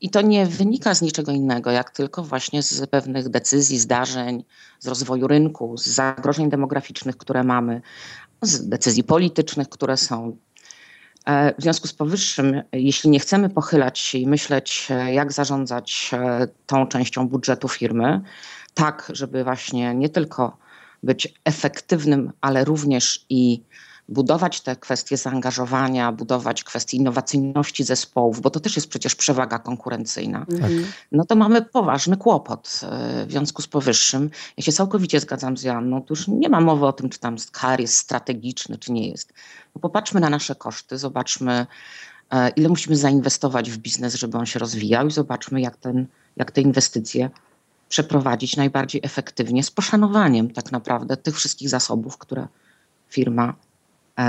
[0.00, 4.44] I to nie wynika z niczego innego, jak tylko właśnie z pewnych decyzji, zdarzeń,
[4.78, 7.82] z rozwoju rynku, z zagrożeń demograficznych, które mamy,
[8.42, 10.36] z decyzji politycznych, które są.
[11.26, 16.10] E, w związku z powyższym, jeśli nie chcemy pochylać się i myśleć, e, jak zarządzać
[16.12, 18.20] e, tą częścią budżetu firmy,
[18.74, 20.56] tak, żeby właśnie nie tylko
[21.02, 23.62] być efektywnym, ale również i
[24.10, 30.46] budować te kwestie zaangażowania, budować kwestie innowacyjności zespołów, bo to też jest przecież przewaga konkurencyjna,
[30.60, 30.70] tak.
[31.12, 32.80] no to mamy poważny kłopot.
[32.82, 36.60] E, w związku z powyższym, ja się całkowicie zgadzam z Janną, tu już nie ma
[36.60, 39.32] mowy o tym, czy tam kar jest strategiczny, czy nie jest.
[39.74, 41.66] No popatrzmy na nasze koszty, zobaczmy,
[42.30, 46.50] e, ile musimy zainwestować w biznes, żeby on się rozwijał i zobaczmy, jak, ten, jak
[46.50, 47.30] te inwestycje
[47.88, 52.48] przeprowadzić najbardziej efektywnie, z poszanowaniem tak naprawdę tych wszystkich zasobów, które
[53.08, 53.54] firma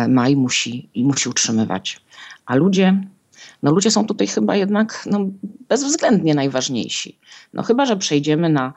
[0.08, 2.02] ma i musi, i musi utrzymywać.
[2.46, 3.04] A ludzie,
[3.64, 5.20] no ludzie są tutaj chyba jednak no,
[5.70, 7.20] bezwzględnie najważniejsi.
[7.54, 8.74] No chyba, że przejdziemy na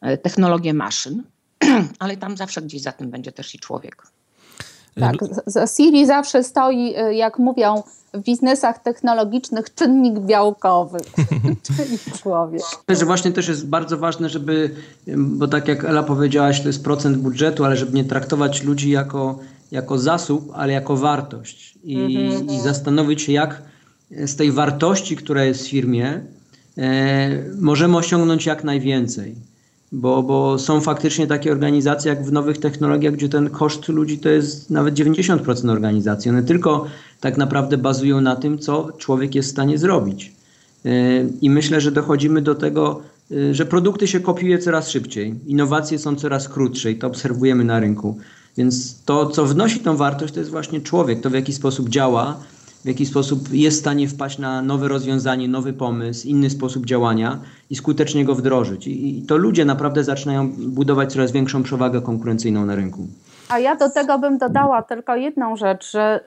[0.00, 1.22] e, technologię maszyn,
[1.98, 4.02] ale tam zawsze gdzieś za tym będzie też i człowiek.
[5.00, 7.82] Tak, za Siri zawsze stoi, e, jak mówią
[8.14, 10.98] w biznesach technologicznych, czynnik białkowy,
[11.66, 12.62] czyli człowiek.
[12.88, 14.74] Że właśnie też jest bardzo ważne, żeby,
[15.06, 19.38] bo tak jak Ela powiedziałaś, to jest procent budżetu, ale żeby nie traktować ludzi jako
[19.70, 21.78] jako zasób, ale jako wartość.
[21.84, 22.52] I, mm-hmm.
[22.52, 23.62] i zastanowić się, jak
[24.10, 26.20] z tej wartości, która jest w firmie,
[26.78, 29.34] e, możemy osiągnąć jak najwięcej.
[29.92, 34.28] Bo, bo są faktycznie takie organizacje jak w nowych technologiach, gdzie ten koszt ludzi to
[34.28, 36.30] jest nawet 90% organizacji.
[36.30, 36.86] One tylko
[37.20, 40.32] tak naprawdę bazują na tym, co człowiek jest w stanie zrobić.
[40.84, 40.90] E,
[41.40, 46.16] I myślę, że dochodzimy do tego, e, że produkty się kopiuje coraz szybciej, innowacje są
[46.16, 48.18] coraz krótsze i to obserwujemy na rynku.
[48.58, 52.36] Więc to, co wnosi tą wartość, to jest właśnie człowiek, to w jaki sposób działa,
[52.84, 57.38] w jaki sposób jest w stanie wpaść na nowe rozwiązanie, nowy pomysł, inny sposób działania
[57.70, 58.86] i skutecznie go wdrożyć.
[58.86, 63.06] I, to ludzie naprawdę zaczynają budować coraz większą przewagę konkurencyjną na rynku.
[63.48, 66.20] A ja do tego bym dodała tylko jedną rzecz, że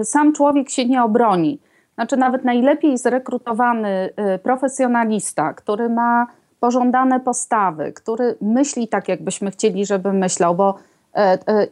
[0.00, 1.58] y, sam człowiek się nie obroni.
[1.94, 6.26] Znaczy, nawet najlepiej zrekrutowany y, profesjonalista, który ma
[6.60, 10.89] pożądane postawy, który myśli tak, jakbyśmy chcieli, żeby myślał, bo E, e,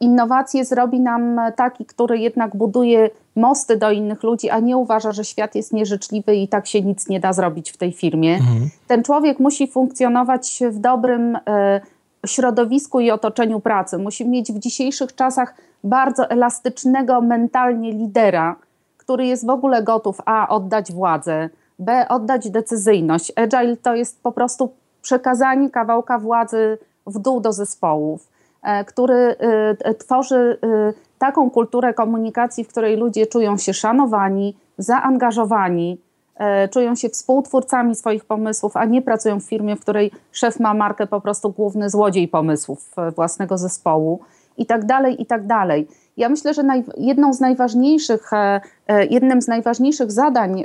[0.01, 5.24] innowacje zrobi nam taki, który jednak buduje mosty do innych ludzi, a nie uważa, że
[5.24, 8.35] świat jest nieżyczliwy i tak się nic nie da zrobić w tej firmie.
[8.35, 8.70] Mhm.
[8.87, 11.81] Ten człowiek musi funkcjonować w dobrym e,
[12.27, 13.98] środowisku i otoczeniu pracy.
[13.98, 18.57] Musi mieć w dzisiejszych czasach bardzo elastycznego mentalnie lidera,
[18.96, 23.33] który jest w ogóle gotów a oddać władzę, b oddać decyzyjność.
[23.37, 24.72] Agile to jest po prostu
[25.03, 28.38] przekazanie kawałka władzy w dół do zespołów E,
[28.87, 36.00] który e, tworzy e, taką kulturę komunikacji, w której ludzie czują się szanowani, zaangażowani,
[36.70, 41.07] czują się współtwórcami swoich pomysłów, a nie pracują w firmie, w której szef ma markę
[41.07, 44.20] po prostu główny złodziej pomysłów własnego zespołu
[44.57, 45.88] i tak dalej, i tak dalej.
[46.16, 46.62] Ja myślę, że
[46.96, 48.31] jedną z najważniejszych,
[49.11, 50.64] jednym z najważniejszych zadań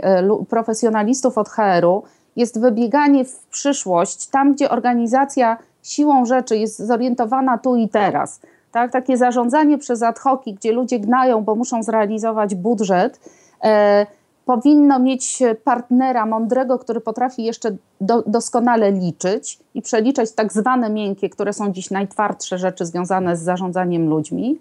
[0.50, 2.04] profesjonalistów od HR-u
[2.36, 8.39] jest wybieganie w przyszłość, tam gdzie organizacja siłą rzeczy jest zorientowana tu i teraz.
[8.72, 8.91] Tak?
[8.91, 13.19] Takie zarządzanie przez ad hoc, gdzie ludzie gnają, bo muszą zrealizować budżet,
[13.63, 14.06] e,
[14.46, 21.30] powinno mieć partnera mądrego, który potrafi jeszcze do, doskonale liczyć i przeliczać tak zwane miękkie,
[21.30, 24.60] które są dziś najtwardsze rzeczy związane z zarządzaniem ludźmi,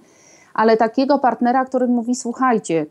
[0.55, 2.87] ale takiego partnera, który mówi: Słuchajcie,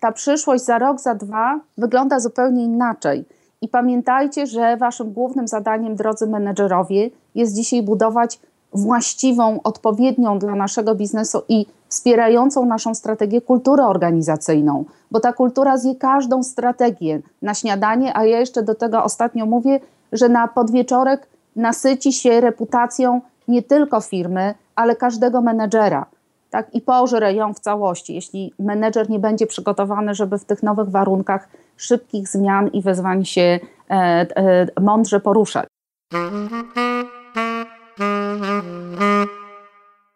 [0.00, 3.24] ta przyszłość za rok, za dwa wygląda zupełnie inaczej.
[3.64, 8.40] I pamiętajcie, że waszym głównym zadaniem, drodzy menedżerowie, jest dzisiaj budować
[8.72, 15.94] właściwą, odpowiednią dla naszego biznesu i wspierającą naszą strategię kulturę organizacyjną, bo ta kultura zje
[15.94, 19.80] każdą strategię na śniadanie, a ja jeszcze do tego ostatnio mówię,
[20.12, 26.06] że na podwieczorek nasyci się reputacją nie tylko firmy, ale każdego menedżera.
[26.54, 30.88] Tak, i pożre ją w całości, jeśli menedżer nie będzie przygotowany, żeby w tych nowych
[30.88, 35.66] warunkach szybkich zmian i wyzwań się e, e, mądrze poruszać.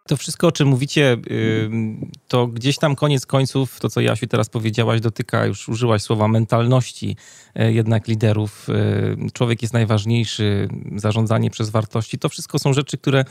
[0.09, 1.17] To wszystko, o czym mówicie,
[2.29, 7.17] to gdzieś tam koniec końców, to co Jasiu teraz powiedziałaś, dotyka, już użyłaś słowa mentalności
[7.55, 8.67] e, jednak liderów.
[9.33, 12.19] Człowiek jest najważniejszy, zarządzanie przez wartości.
[12.19, 13.25] To wszystko są rzeczy, które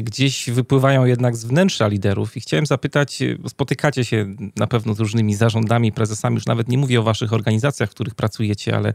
[0.00, 2.36] gdzieś wypływają jednak z wnętrza liderów.
[2.36, 3.18] I chciałem zapytać,
[3.48, 7.90] spotykacie się na pewno z różnymi zarządami, prezesami, już nawet nie mówię o waszych organizacjach,
[7.90, 8.92] w których pracujecie, ale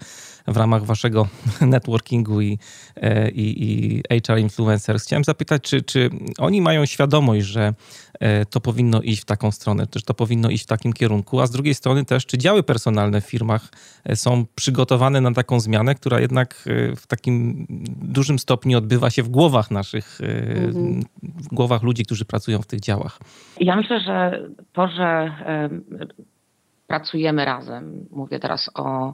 [0.47, 1.27] w ramach waszego
[1.61, 2.59] networkingu i,
[2.95, 5.05] e, i, i HR influencers.
[5.05, 7.73] Chciałem zapytać, czy, czy oni mają świadomość, że
[8.19, 11.47] e, to powinno iść w taką stronę, też to powinno iść w takim kierunku, a
[11.47, 13.69] z drugiej strony też, czy działy personalne w firmach
[14.03, 17.65] e, są przygotowane na taką zmianę, która jednak w takim
[18.01, 21.03] dużym stopniu odbywa się w głowach naszych, mhm.
[21.23, 23.19] w głowach ludzi, którzy pracują w tych działach.
[23.59, 24.41] Ja myślę, że
[24.73, 25.31] to, że
[26.87, 29.13] pracujemy razem, mówię teraz o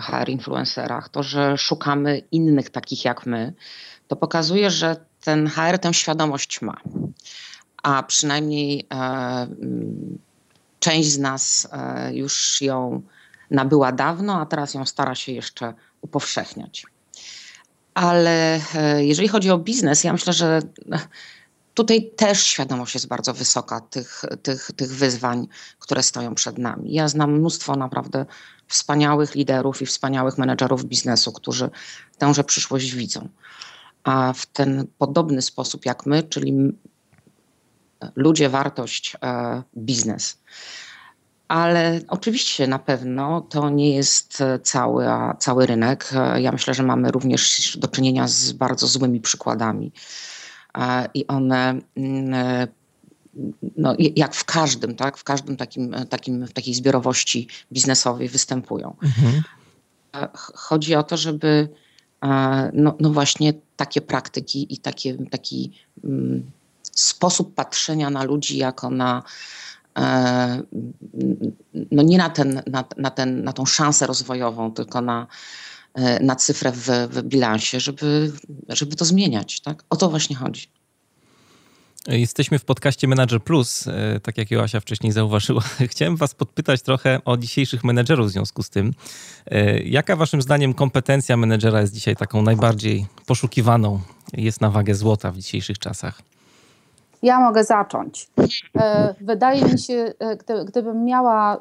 [0.00, 3.54] HR influencerach, to, że szukamy innych takich jak my,
[4.08, 6.80] to pokazuje, że ten HR tę świadomość ma.
[7.82, 10.18] A przynajmniej e, mm,
[10.78, 13.02] część z nas e, już ją
[13.50, 16.86] nabyła dawno, a teraz ją stara się jeszcze upowszechniać.
[17.94, 20.60] Ale e, jeżeli chodzi o biznes, ja myślę, że
[21.74, 26.92] Tutaj też świadomość jest bardzo wysoka tych, tych, tych wyzwań, które stoją przed nami.
[26.92, 28.26] Ja znam mnóstwo naprawdę
[28.66, 31.70] wspaniałych liderów i wspaniałych menedżerów biznesu, którzy
[32.18, 33.28] tęże przyszłość widzą.
[34.04, 36.72] A w ten podobny sposób jak my, czyli
[38.16, 40.38] ludzie, wartość, e, biznes.
[41.48, 45.06] Ale oczywiście na pewno to nie jest cały,
[45.38, 46.10] cały rynek.
[46.36, 49.92] Ja myślę, że mamy również do czynienia z bardzo złymi przykładami
[51.14, 52.68] i one mm, e,
[53.76, 58.96] no, jak w każdym, tak, w każdym takim, takim, w takiej zbiorowości biznesowej występują.
[59.02, 59.42] Mhm.
[60.54, 61.68] Chodzi o to, żeby
[62.22, 65.72] e, no, no właśnie takie praktyki i takie, taki
[66.04, 66.50] um,
[66.82, 69.22] sposób patrzenia na ludzi jako na
[69.98, 70.62] e,
[71.90, 75.71] no nie na, ten, na, na, ten, na tą szansę rozwojową, tylko na, E,
[76.20, 78.32] na cyfrę w, w bilansie, żeby,
[78.68, 79.60] żeby to zmieniać.
[79.60, 79.84] Tak?
[79.90, 80.68] O to właśnie chodzi.
[82.08, 85.62] Jesteśmy w podcaście Manager Plus, e, tak jak Joasia wcześniej zauważyła.
[85.90, 88.94] Chciałem Was podpytać trochę o dzisiejszych menedżerów w związku z tym.
[89.46, 94.00] E, jaka Waszym zdaniem kompetencja menedżera jest dzisiaj taką najbardziej poszukiwaną,
[94.32, 96.22] jest na wagę złota w dzisiejszych czasach?
[97.22, 98.30] Ja mogę zacząć.
[98.76, 100.12] E, wydaje mi się,
[100.48, 101.58] e, gdybym miała e,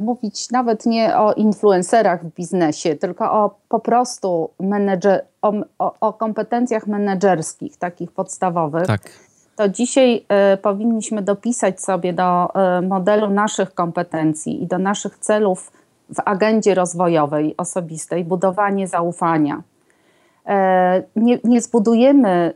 [0.00, 6.12] mówić nawet nie o influencerach w biznesie, tylko o po prostu menedżer, o, o, o
[6.12, 9.00] kompetencjach menedżerskich, takich podstawowych, tak.
[9.56, 10.26] to dzisiaj
[10.62, 12.48] powinniśmy dopisać sobie do
[12.82, 15.72] modelu naszych kompetencji i do naszych celów
[16.14, 19.62] w agendzie rozwojowej osobistej budowanie zaufania.
[21.16, 22.54] Nie, nie zbudujemy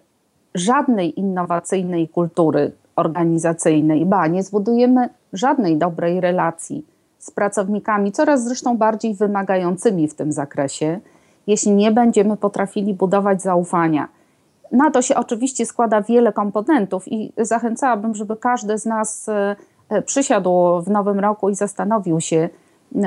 [0.59, 6.87] żadnej innowacyjnej kultury organizacyjnej, ba, nie zbudujemy żadnej dobrej relacji
[7.19, 11.01] z pracownikami, coraz zresztą bardziej wymagającymi w tym zakresie,
[11.47, 14.09] jeśli nie będziemy potrafili budować zaufania.
[14.73, 19.29] Na to się oczywiście składa wiele komponentów i zachęcałabym, żeby każdy z nas
[19.89, 22.49] e, przysiadł w nowym roku i zastanowił się,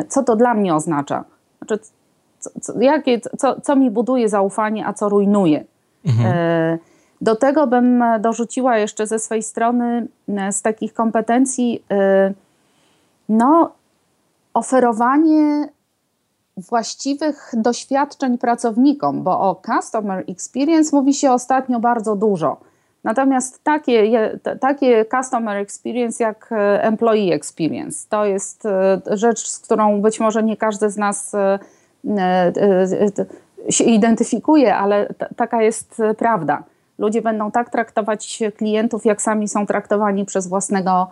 [0.08, 1.24] co to dla mnie oznacza.
[1.58, 1.84] Znaczy,
[2.40, 5.66] co, co, jakie, co, co mi buduje zaufanie, a co rujnuje.
[6.06, 6.34] Mhm.
[6.34, 6.78] E,
[7.22, 12.34] do tego bym dorzuciła jeszcze ze swojej strony e, z takich kompetencji e,
[13.30, 13.72] no,
[14.54, 15.70] oferowanie
[16.58, 22.58] właściwych doświadczeń pracownikom, bo o customer experience mówi się ostatnio bardzo dużo.
[23.04, 28.64] Natomiast takie, takie customer experience jak e, employee experience to jest
[29.12, 31.32] rzecz, z którą być może nie każdy z nas
[33.70, 36.64] się identyfikuje, ale taka jest prawda
[37.00, 41.08] ludzie będą tak traktować klientów, jak sami są traktowani przez własnego,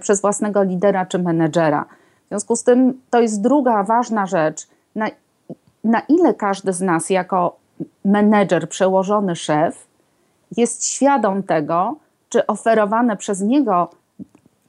[0.00, 1.84] przez własnego lidera czy menedżera.
[2.24, 5.06] W związku z tym to jest druga ważna rzecz, na,
[5.84, 7.56] na ile każdy z nas jako
[8.04, 9.86] menedżer, przełożony szef
[10.56, 11.96] jest świadom tego,
[12.28, 13.90] czy oferowane przez niego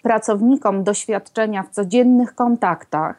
[0.03, 3.15] pracownikom doświadczenia w codziennych kontaktach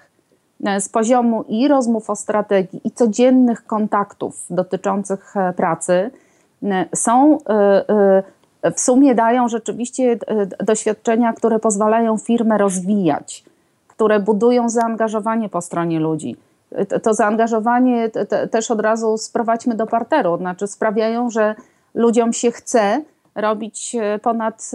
[0.64, 6.10] e, z poziomu i rozmów o strategii, i codziennych kontaktów dotyczących e, pracy
[6.94, 10.18] są y, y, w sumie dają rzeczywiście y,
[10.64, 13.44] doświadczenia, które pozwalają firmę rozwijać,
[13.88, 16.36] które budują zaangażowanie po stronie ludzi.
[17.02, 18.10] To zaangażowanie
[18.50, 21.54] też od razu sprowadźmy do parteru, znaczy sprawiają, że
[21.94, 23.02] ludziom się chce
[23.34, 24.70] robić ponad,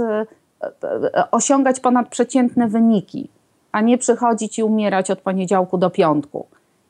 [1.32, 3.30] osiągać ponadprzeciętne wyniki,
[3.72, 6.46] a nie przychodzić i umierać od poniedziałku do piątku.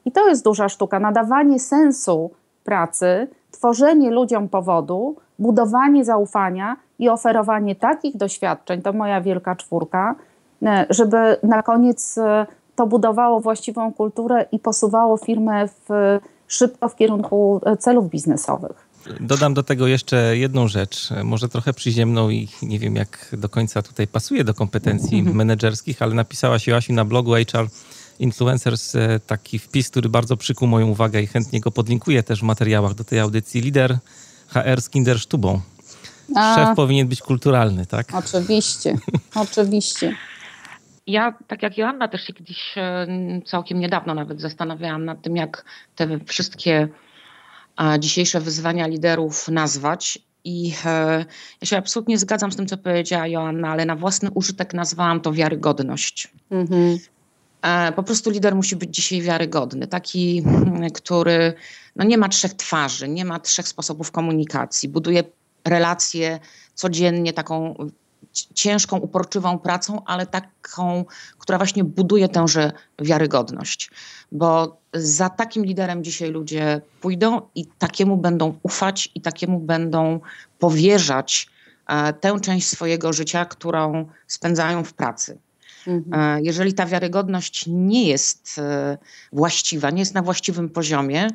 [0.05, 2.31] I to jest duża sztuka, nadawanie sensu
[2.67, 10.15] pracy tworzenie ludziom powodu, budowanie zaufania i oferowanie takich doświadczeń, to moja wielka czwórka,
[10.63, 16.96] e, żeby na koniec e, to budowało właściwą kulturę i posuwało firmę w, szybko w
[16.96, 18.87] kierunku e, celów biznesowych.
[19.19, 23.81] Dodam do tego jeszcze jedną rzecz, może trochę przyziemną i nie wiem jak do końca
[23.81, 25.37] tutaj pasuje do kompetencji mhm.
[25.37, 27.67] menedżerskich, ale napisała się Joasi na blogu HR
[28.19, 32.43] Influencers e, taki wpis, który bardzo przykuł moją uwagę i chętnie go podlinkuję też w
[32.43, 33.61] materiałach do tej audycji.
[33.61, 33.97] Lider
[34.47, 35.61] HR z Kinderstubą.
[36.35, 38.15] A, szef powinien być kulturalny, tak?
[38.15, 38.95] Oczywiście,
[39.35, 40.15] oczywiście.
[41.07, 43.07] Ja, tak jak Joanna, też się kiedyś e,
[43.45, 45.65] całkiem niedawno nawet zastanawiałam nad tym, jak
[45.95, 46.87] te wszystkie
[47.99, 50.19] dzisiejsze wyzwania liderów nazwać.
[50.43, 51.25] I e,
[51.61, 55.33] ja się absolutnie zgadzam z tym, co powiedziała Joanna, ale na własny użytek nazwałam to
[55.33, 56.31] wiarygodność.
[56.51, 56.97] Mhm.
[57.67, 60.43] E, po prostu lider musi być dzisiaj wiarygodny, taki,
[60.93, 61.53] który
[61.95, 65.23] no nie ma trzech twarzy, nie ma trzech sposobów komunikacji, buduje
[65.65, 66.39] relacje
[66.73, 67.75] codziennie, taką
[68.53, 71.05] ciężką, uporczywą pracą, ale taką,
[71.37, 73.91] która właśnie buduje tęże wiarygodność.
[74.31, 80.19] Bo za takim liderem dzisiaj ludzie pójdą i takiemu będą ufać i takiemu będą
[80.59, 81.47] powierzać
[81.87, 85.37] e, tę część swojego życia, którą spędzają w pracy.
[85.88, 86.38] Mhm.
[86.38, 88.98] E, jeżeli ta wiarygodność nie jest e,
[89.34, 91.30] właściwa, nie jest na właściwym poziomie,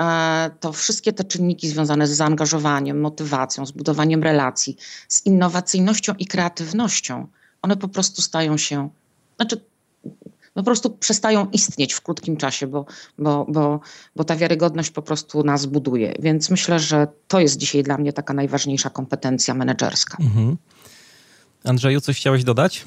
[0.00, 4.76] E, to wszystkie te czynniki związane z zaangażowaniem, motywacją, z budowaniem relacji,
[5.08, 7.26] z innowacyjnością i kreatywnością,
[7.62, 8.88] one po prostu stają się,
[9.36, 9.60] znaczy
[10.54, 12.86] po prostu przestają istnieć w krótkim czasie, bo,
[13.18, 13.80] bo, bo,
[14.16, 16.14] bo ta wiarygodność po prostu nas buduje.
[16.18, 20.16] Więc myślę, że to jest dzisiaj dla mnie taka najważniejsza kompetencja menedżerska.
[20.20, 20.56] Mhm.
[21.64, 22.86] Andrzeju, coś chciałeś dodać?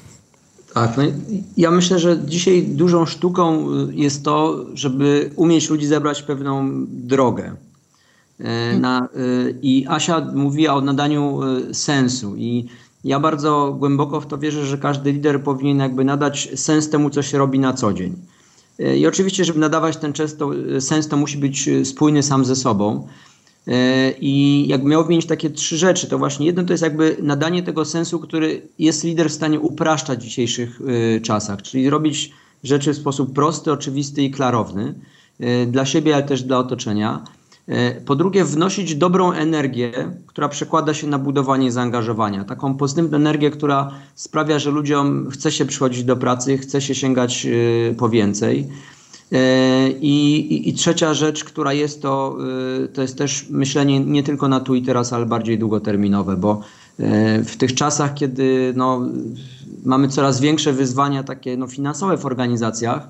[0.74, 1.02] Tak, no
[1.56, 7.54] ja myślę, że dzisiaj dużą sztuką y, jest to, żeby umieć ludzi zebrać pewną drogę.
[8.40, 12.66] E, na, y, I Asia mówiła o nadaniu y, sensu i
[13.04, 17.22] ja bardzo głęboko w to wierzę, że każdy lider powinien jakby nadać sens temu, co
[17.22, 18.16] się robi na co dzień.
[18.78, 20.12] E, I oczywiście, żeby nadawać ten
[20.80, 23.06] sens, to musi być spójny sam ze sobą.
[23.68, 27.62] E, I jak miał wymienić takie trzy rzeczy, to właśnie jedno to jest jakby nadanie
[27.62, 30.80] tego sensu, który jest lider w stanie upraszczać w dzisiejszych
[31.16, 32.32] e, czasach, czyli robić
[32.64, 34.94] rzeczy w sposób prosty, oczywisty i klarowny
[35.40, 37.24] e, dla siebie, ale też dla otoczenia.
[38.06, 39.92] Po drugie, wnosić dobrą energię,
[40.26, 42.44] która przekłada się na budowanie zaangażowania.
[42.44, 47.46] Taką pozytywną energię, która sprawia, że ludziom chce się przychodzić do pracy, chce się sięgać
[47.98, 48.68] po więcej.
[49.32, 52.36] E, I, i, I, trzecia rzecz, która jest to,
[52.84, 56.60] e, to jest też myślenie nie tylko na tu i teraz, ale bardziej długoterminowe, bo
[56.98, 59.00] e, w tych czasach, kiedy no,
[59.84, 63.08] mamy coraz większe wyzwania takie no, finansowe w organizacjach,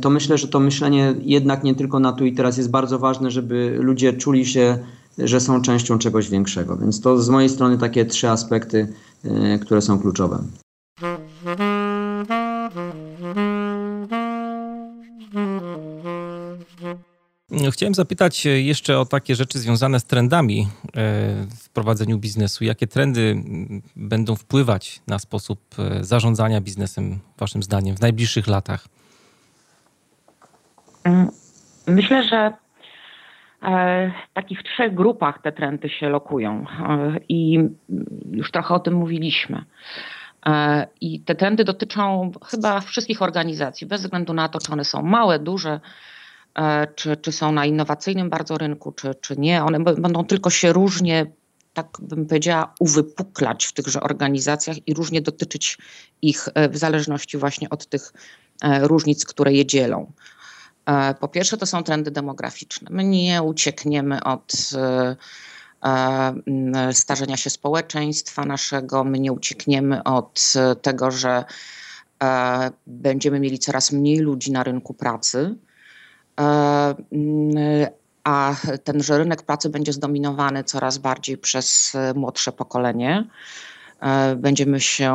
[0.00, 3.30] to myślę, że to myślenie jednak nie tylko na tu i teraz jest bardzo ważne,
[3.30, 4.78] żeby ludzie czuli się,
[5.18, 6.76] że są częścią czegoś większego.
[6.76, 8.92] Więc to z mojej strony takie trzy aspekty,
[9.60, 10.38] które są kluczowe.
[17.70, 20.90] Chciałem zapytać jeszcze o takie rzeczy związane z trendami e,
[21.56, 22.64] w prowadzeniu biznesu.
[22.64, 23.44] Jakie trendy
[23.96, 28.88] będą wpływać na sposób e, zarządzania biznesem, Waszym zdaniem, w najbliższych latach?
[31.04, 31.30] Mm,
[31.86, 32.52] myślę, że
[33.62, 36.64] e, w takich trzech grupach te trendy się lokują
[37.28, 37.58] i
[38.32, 39.64] już trochę o tym mówiliśmy.
[41.00, 45.38] I te trendy dotyczą chyba wszystkich organizacji, bez względu na to, czy one są małe,
[45.38, 45.80] duże,
[46.94, 49.64] czy, czy są na innowacyjnym bardzo rynku, czy, czy nie.
[49.64, 51.26] One będą tylko się różnie,
[51.74, 55.78] tak bym powiedziała, uwypuklać w tychże organizacjach i różnie dotyczyć
[56.22, 58.12] ich e, w zależności właśnie od tych
[58.62, 60.12] e, różnic, które je dzielą.
[61.20, 62.88] Po pierwsze, to są trendy demograficzne.
[62.90, 64.52] My nie uciekniemy od
[66.92, 70.52] starzenia się społeczeństwa naszego, my nie uciekniemy od
[70.82, 71.44] tego, że
[72.86, 75.54] będziemy mieli coraz mniej ludzi na rynku pracy.
[78.26, 83.28] A tenże rynek pracy będzie zdominowany coraz bardziej przez e, młodsze pokolenie.
[84.00, 85.14] E, będziemy się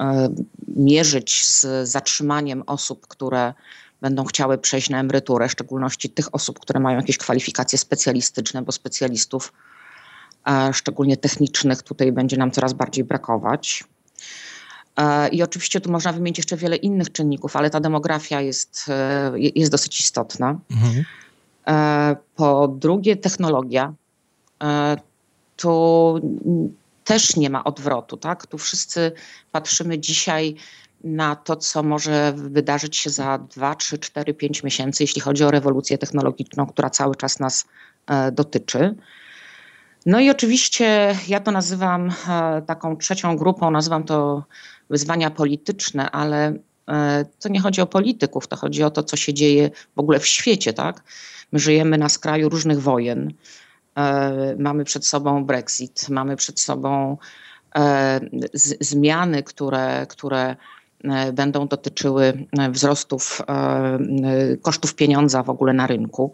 [0.00, 0.28] e,
[0.76, 3.54] mierzyć z zatrzymaniem osób, które
[4.00, 8.72] będą chciały przejść na emeryturę, w szczególności tych osób, które mają jakieś kwalifikacje specjalistyczne, bo
[8.72, 9.52] specjalistów,
[10.72, 13.84] szczególnie technicznych, tutaj będzie nam coraz bardziej brakować.
[15.32, 19.72] I oczywiście tu można wymienić jeszcze wiele innych czynników, ale ta demografia jest, e, jest
[19.72, 20.58] dosyć istotna.
[20.70, 21.04] Mhm.
[21.66, 23.94] E, po drugie, technologia.
[24.62, 24.96] E,
[25.56, 26.14] tu
[27.04, 28.16] też nie ma odwrotu.
[28.16, 28.46] Tak?
[28.46, 29.12] Tu wszyscy
[29.52, 30.54] patrzymy dzisiaj
[31.04, 35.50] na to, co może wydarzyć się za 2, 3, 4, 5 miesięcy, jeśli chodzi o
[35.50, 37.64] rewolucję technologiczną, która cały czas nas
[38.32, 38.94] dotyczy.
[40.06, 42.12] No i oczywiście ja to nazywam
[42.66, 44.44] taką trzecią grupą, nazywam to
[44.92, 46.54] wyzwania polityczne, ale
[46.88, 50.18] e, to nie chodzi o polityków, to chodzi o to, co się dzieje w ogóle
[50.20, 51.02] w świecie, tak?
[51.52, 53.32] My żyjemy na skraju różnych wojen.
[53.96, 57.16] E, mamy przed sobą Brexit, mamy przed sobą
[57.76, 58.20] e,
[58.80, 60.56] zmiany, które, które
[61.32, 63.42] będą dotyczyły wzrostów
[64.62, 66.32] kosztów pieniądza w ogóle na rynku.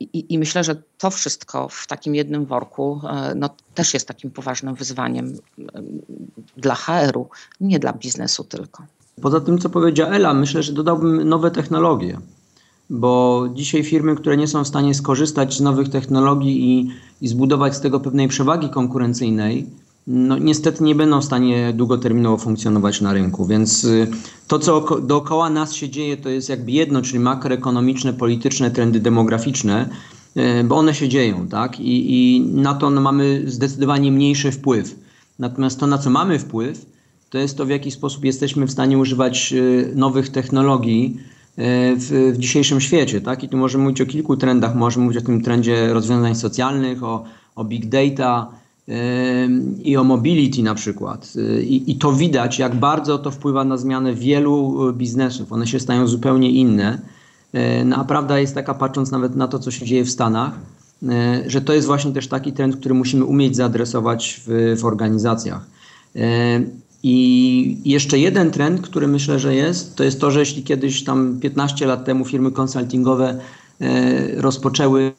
[0.00, 3.00] I, I, myślę, że to wszystko w takim jednym worku
[3.36, 5.32] no, też jest takim poważnym wyzwaniem
[6.56, 7.28] dla HR-u,
[7.60, 8.82] nie dla biznesu tylko.
[9.22, 12.18] Poza tym, co powiedziała Ela, myślę, że dodałbym nowe technologie,
[12.90, 16.90] bo dzisiaj firmy, które nie są w stanie skorzystać z nowych technologii i,
[17.20, 19.66] i zbudować z tego pewnej przewagi konkurencyjnej,
[20.08, 23.46] no niestety nie będą w stanie długoterminowo funkcjonować na rynku.
[23.46, 24.06] Więc y,
[24.46, 29.88] to, co dookoła nas się dzieje, to jest jakby jedno, czyli makroekonomiczne, polityczne, trendy demograficzne,
[30.36, 31.80] y, bo one się dzieją, tak?
[31.80, 34.98] I, i na to no, mamy zdecydowanie mniejszy wpływ.
[35.38, 36.86] Natomiast to, na co mamy wpływ,
[37.30, 41.16] to jest to, w jaki sposób jesteśmy w stanie używać y, nowych technologii
[41.96, 43.20] w, w dzisiejszym świecie.
[43.20, 43.44] Tak?
[43.44, 44.74] I tu możemy mówić o kilku trendach.
[44.74, 47.24] Możemy mówić o tym trendzie rozwiązań socjalnych, o,
[47.56, 48.50] o big data,
[49.84, 51.32] i o mobility na przykład.
[51.62, 55.52] I, I, to widać, jak bardzo to wpływa na zmianę wielu biznesów.
[55.52, 56.98] One się stają zupełnie inne.
[57.84, 60.52] No, a prawda jest taka, patrząc nawet na to, co się dzieje w Stanach,
[61.46, 65.66] że to jest właśnie też taki trend, który musimy umieć zaadresować w, w organizacjach.
[67.02, 71.40] I jeszcze jeden trend, który myślę, że jest, to jest to, że jeśli kiedyś tam
[71.40, 73.38] 15 lat temu firmy konsultingowe
[74.36, 75.12] rozpoczęły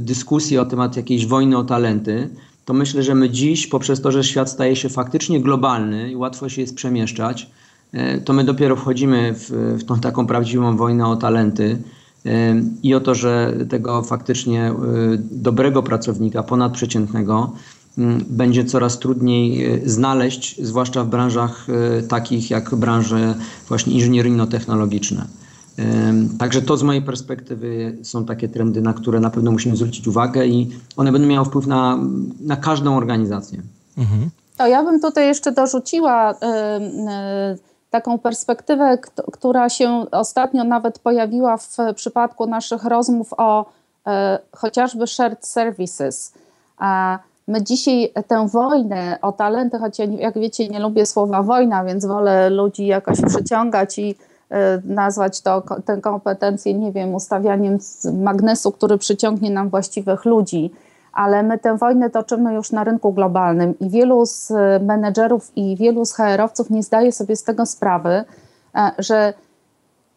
[0.00, 2.28] dyskusję o temat jakiejś wojny o talenty,
[2.68, 6.48] to myślę, że my dziś, poprzez to, że świat staje się faktycznie globalny i łatwo
[6.48, 7.50] się jest przemieszczać,
[7.92, 9.50] e, to my dopiero wchodzimy w,
[9.80, 11.78] w tą taką prawdziwą wojnę o talenty
[12.26, 14.74] e, i o to, że tego faktycznie e,
[15.30, 17.52] dobrego pracownika, ponadprzeciętnego,
[18.30, 21.66] będzie coraz trudniej znaleźć, zwłaszcza w branżach
[22.08, 23.34] takich jak branże
[23.68, 25.26] właśnie inżynieryjno-technologiczne.
[26.38, 30.46] Także to z mojej perspektywy są takie trendy, na które na pewno musimy zwrócić uwagę
[30.46, 31.98] i one będą miały wpływ na,
[32.40, 33.62] na każdą organizację.
[33.98, 34.30] Mhm.
[34.56, 36.34] To ja bym tutaj jeszcze dorzuciła
[37.90, 38.98] taką perspektywę,
[39.32, 43.66] która się ostatnio nawet pojawiła w przypadku naszych rozmów o
[44.06, 46.32] e, chociażby shared services.
[46.78, 47.18] A
[47.48, 52.06] my dzisiaj tę wojnę o talenty, choć ja jak wiecie nie lubię słowa wojna, więc
[52.06, 54.37] wolę ludzi jakoś przyciągać i Y,
[54.84, 57.78] nazwać to, tę kompetencję, nie wiem, ustawianiem
[58.12, 60.70] magnesu, który przyciągnie nam właściwych ludzi,
[61.12, 66.04] ale my tę wojnę toczymy już na rynku globalnym i wielu z menedżerów i wielu
[66.04, 68.24] z HR-owców nie zdaje sobie z tego sprawy,
[68.74, 69.34] e, że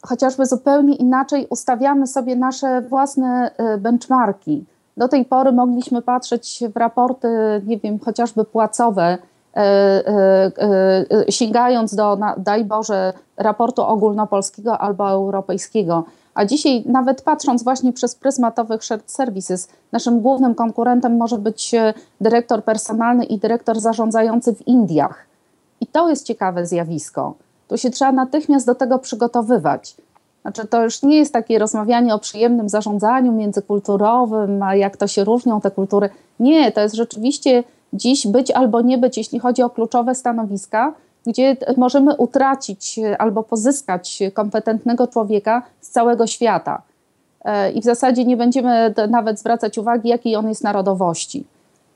[0.02, 4.66] chociażby zupełnie inaczej ustawiamy sobie nasze własne e, benchmarki.
[4.98, 7.28] Do tej pory mogliśmy patrzeć w raporty,
[7.66, 9.18] nie wiem, chociażby płacowe,
[11.30, 16.04] sięgając do, daj Boże, raportu ogólnopolskiego albo europejskiego.
[16.34, 21.76] A dzisiaj, nawet patrząc właśnie przez pryzmatowych shared services, naszym głównym konkurentem może być
[22.22, 25.26] dyrektor personalny i dyrektor zarządzający w Indiach.
[25.82, 27.34] I to jest ciekawe zjawisko.
[27.68, 29.96] Tu się trzeba natychmiast do tego przygotowywać.
[30.42, 35.24] Znaczy, to już nie jest takie rozmawianie o przyjemnym zarządzaniu międzykulturowym, a jak to się
[35.24, 36.10] różnią te kultury.
[36.40, 37.64] Nie, to jest rzeczywiście
[37.94, 40.94] dziś być albo nie być, jeśli chodzi o kluczowe stanowiska,
[41.28, 46.82] gdzie możemy utracić albo pozyskać kompetentnego człowieka z całego świata.
[47.46, 51.46] E, I w zasadzie nie będziemy nawet zwracać uwagi, jakiej on jest narodowości.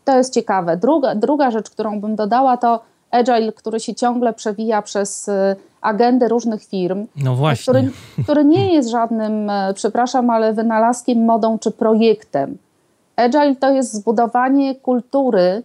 [0.05, 0.77] To jest ciekawe.
[0.77, 2.79] Druga, druga rzecz, którą bym dodała, to
[3.11, 7.07] agile, który się ciągle przewija przez e, agendy różnych firm.
[7.15, 7.73] No właśnie.
[7.73, 7.91] Który,
[8.23, 12.57] który nie jest żadnym, e, przepraszam, ale wynalazkiem, modą czy projektem.
[13.15, 15.63] Agile to jest zbudowanie kultury,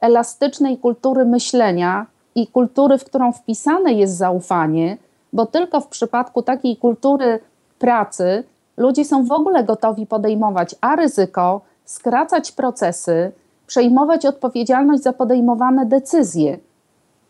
[0.00, 4.96] elastycznej kultury myślenia i kultury, w którą wpisane jest zaufanie,
[5.32, 7.40] bo tylko w przypadku takiej kultury
[7.78, 8.44] pracy
[8.76, 13.32] ludzie są w ogóle gotowi podejmować a ryzyko, skracać procesy,
[13.66, 16.58] przejmować odpowiedzialność za podejmowane decyzje.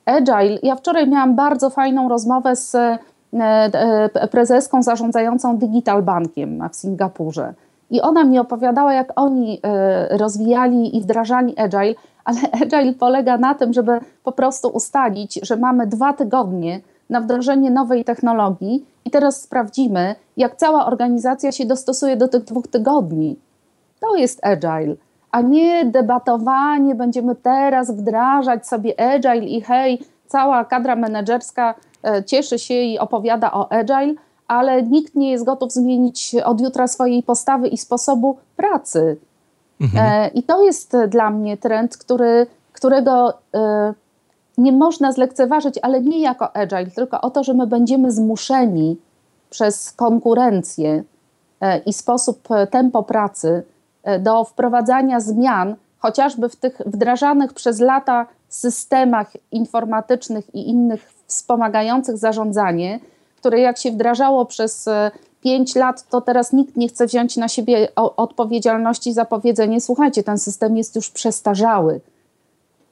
[0.06, 2.98] Agile, ja wczoraj miałam bardzo fajną rozmowę z e,
[3.32, 7.54] e, prezeską zarządzającą Digital Bankiem w Singapurze.
[7.90, 11.94] I ona mi opowiadała, jak oni e, rozwijali i wdrażali agile,
[12.28, 17.70] ale agile polega na tym, żeby po prostu ustalić, że mamy dwa tygodnie na wdrożenie
[17.70, 23.36] nowej technologii i teraz sprawdzimy, jak cała organizacja się dostosuje do tych dwóch tygodni.
[24.00, 24.96] To jest agile,
[25.30, 31.74] a nie debatowanie, będziemy teraz wdrażać sobie agile i hej, cała kadra menedżerska
[32.04, 34.14] e, cieszy się i opowiada o agile,
[34.48, 39.16] ale nikt nie jest gotów zmienić od jutra swojej postawy i sposobu pracy.
[39.80, 40.06] Mhm.
[40.06, 43.94] E, I to jest dla mnie trend, który, którego e,
[44.58, 48.96] nie można zlekceważyć, ale nie jako agile, tylko o to, że my będziemy zmuszeni
[49.50, 51.04] przez konkurencję
[51.60, 53.62] e, i sposób tempo pracy
[54.20, 63.00] do wprowadzania zmian, chociażby w tych wdrażanych przez lata systemach informatycznych i innych wspomagających zarządzanie,
[63.36, 64.88] które jak się wdrażało przez
[65.42, 70.38] pięć lat, to teraz nikt nie chce wziąć na siebie odpowiedzialności za powiedzenie: Słuchajcie, ten
[70.38, 72.00] system jest już przestarzały.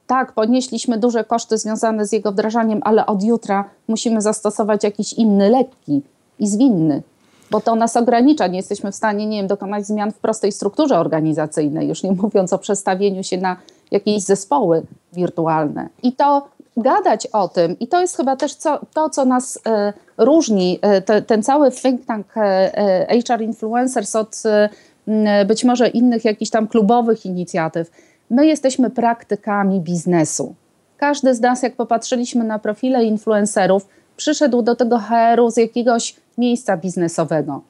[0.07, 5.49] Tak, ponieśliśmy duże koszty związane z jego wdrażaniem, ale od jutra musimy zastosować jakiś inny,
[5.49, 6.01] lekki
[6.39, 7.03] i zwinny,
[7.51, 8.47] bo to nas ogranicza.
[8.47, 12.53] Nie jesteśmy w stanie, nie wiem, dokonać zmian w prostej strukturze organizacyjnej, już nie mówiąc
[12.53, 13.57] o przestawieniu się na
[13.91, 14.83] jakieś zespoły
[15.13, 15.89] wirtualne.
[16.03, 16.47] I to
[16.77, 21.01] gadać o tym, i to jest chyba też co, to, co nas e, różni, e,
[21.01, 24.43] te, ten cały think tank e, HR Influencers od
[25.45, 27.91] być może innych jakichś tam klubowych inicjatyw.
[28.29, 30.55] My jesteśmy praktykami biznesu.
[30.97, 36.77] Każdy z nas, jak popatrzyliśmy na profile influencerów, przyszedł do tego HR-u z jakiegoś miejsca
[36.77, 37.61] biznesowego.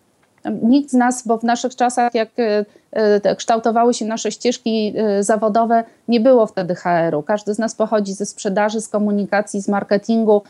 [0.62, 5.24] Nikt z nas, bo w naszych czasach, jak e, e, kształtowały się nasze ścieżki e,
[5.24, 7.24] zawodowe, nie było wtedy HR-u.
[7.24, 10.42] Każdy z nas pochodzi ze sprzedaży, z komunikacji, z marketingu,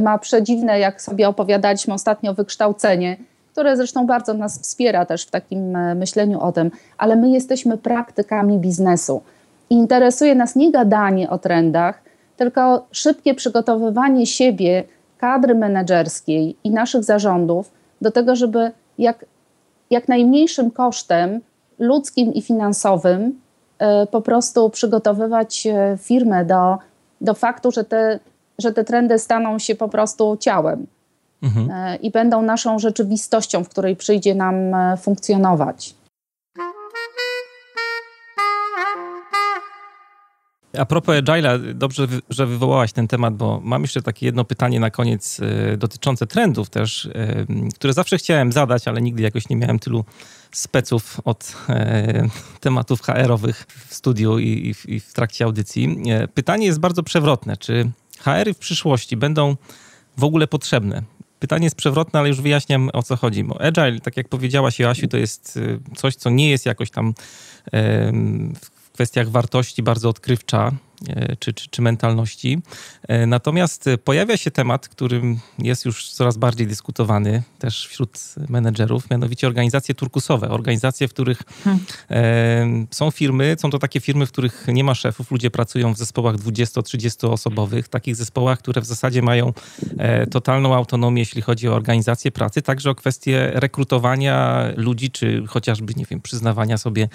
[0.00, 3.16] ma przedziwne, jak sobie opowiadaliśmy ostatnio, wykształcenie,
[3.52, 8.58] które zresztą bardzo nas wspiera też w takim myśleniu o tym, ale my jesteśmy praktykami
[8.58, 9.22] biznesu.
[9.70, 12.02] I interesuje nas nie gadanie o trendach,
[12.36, 14.84] tylko szybkie przygotowywanie siebie,
[15.18, 17.70] kadry menedżerskiej i naszych zarządów
[18.00, 19.24] do tego, żeby jak,
[19.90, 21.40] jak najmniejszym kosztem
[21.78, 23.40] ludzkim i finansowym
[23.78, 26.78] e, po prostu przygotowywać e, firmę do,
[27.20, 28.20] do faktu, że te,
[28.58, 30.86] że te trendy staną się po prostu ciałem
[31.42, 31.70] mhm.
[31.70, 34.56] E, i będą naszą rzeczywistością, w której przyjdzie nam
[35.00, 35.94] funkcjonować.
[40.72, 44.90] A propos Agile'a, dobrze, że wywołałaś ten temat, bo mam jeszcze takie jedno pytanie na
[44.90, 49.78] koniec e, dotyczące trendów też, e, które zawsze chciałem zadać, ale nigdy jakoś nie miałem
[49.78, 50.04] tylu
[50.52, 52.28] speców od e,
[52.60, 56.02] tematów HR-owych w studiu i, w trakcie audycji.
[56.34, 57.56] Pytanie jest bardzo przewrotne.
[57.56, 59.56] Czy HR-y w przyszłości będą
[60.16, 61.02] w ogóle potrzebne?
[61.38, 63.44] Pytanie jest przewrotne, ale już wyjaśniam o co chodzi.
[63.44, 65.58] Bo Agile, tak jak powiedziałaś Joasiu, to jest
[65.96, 67.14] coś, co nie jest jakoś tam
[68.98, 70.72] kwestiach wartości bardzo odkrywcza,
[71.38, 72.58] czy, czy, czy mentalności.
[73.08, 78.18] E, natomiast pojawia się temat, którym jest już coraz bardziej dyskutowany też wśród
[78.48, 80.48] menedżerów, mianowicie organizacje turkusowe.
[80.48, 82.86] Organizacje, w których hmm.
[82.90, 86.36] są firmy, są to takie firmy, w których nie ma szefów, ludzie pracują w zespołach
[86.36, 89.52] 20-30 osobowych, takich zespołach, które w zasadzie mają
[90.30, 96.04] totalną autonomię, jeśli chodzi o organizację pracy, także o kwestie rekrutowania ludzi, czy chociażby, nie
[96.04, 97.08] wiem, przyznawania sobie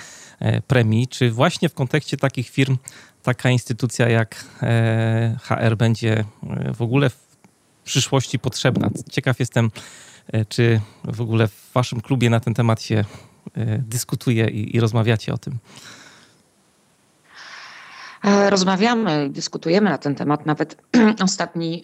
[0.67, 2.77] premii, czy właśnie w kontekście takich firm
[3.23, 7.17] taka instytucja jak e, HR będzie e, w ogóle w
[7.83, 8.89] przyszłości potrzebna.
[9.11, 9.71] Ciekaw jestem,
[10.27, 13.05] e, czy w ogóle w waszym klubie na ten temat się
[13.77, 15.57] dyskutuje i, i rozmawiacie o tym.
[18.49, 20.45] Rozmawiamy, dyskutujemy na ten temat.
[20.45, 20.81] Nawet
[21.23, 21.83] ostatni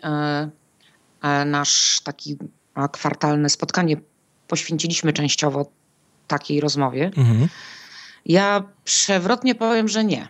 [1.45, 2.37] nasz taki
[2.91, 3.97] kwartalne spotkanie
[4.47, 5.71] poświęciliśmy częściowo
[6.27, 7.11] takiej rozmowie.
[7.17, 7.47] Mhm.
[8.25, 10.27] Ja przewrotnie powiem, że nie.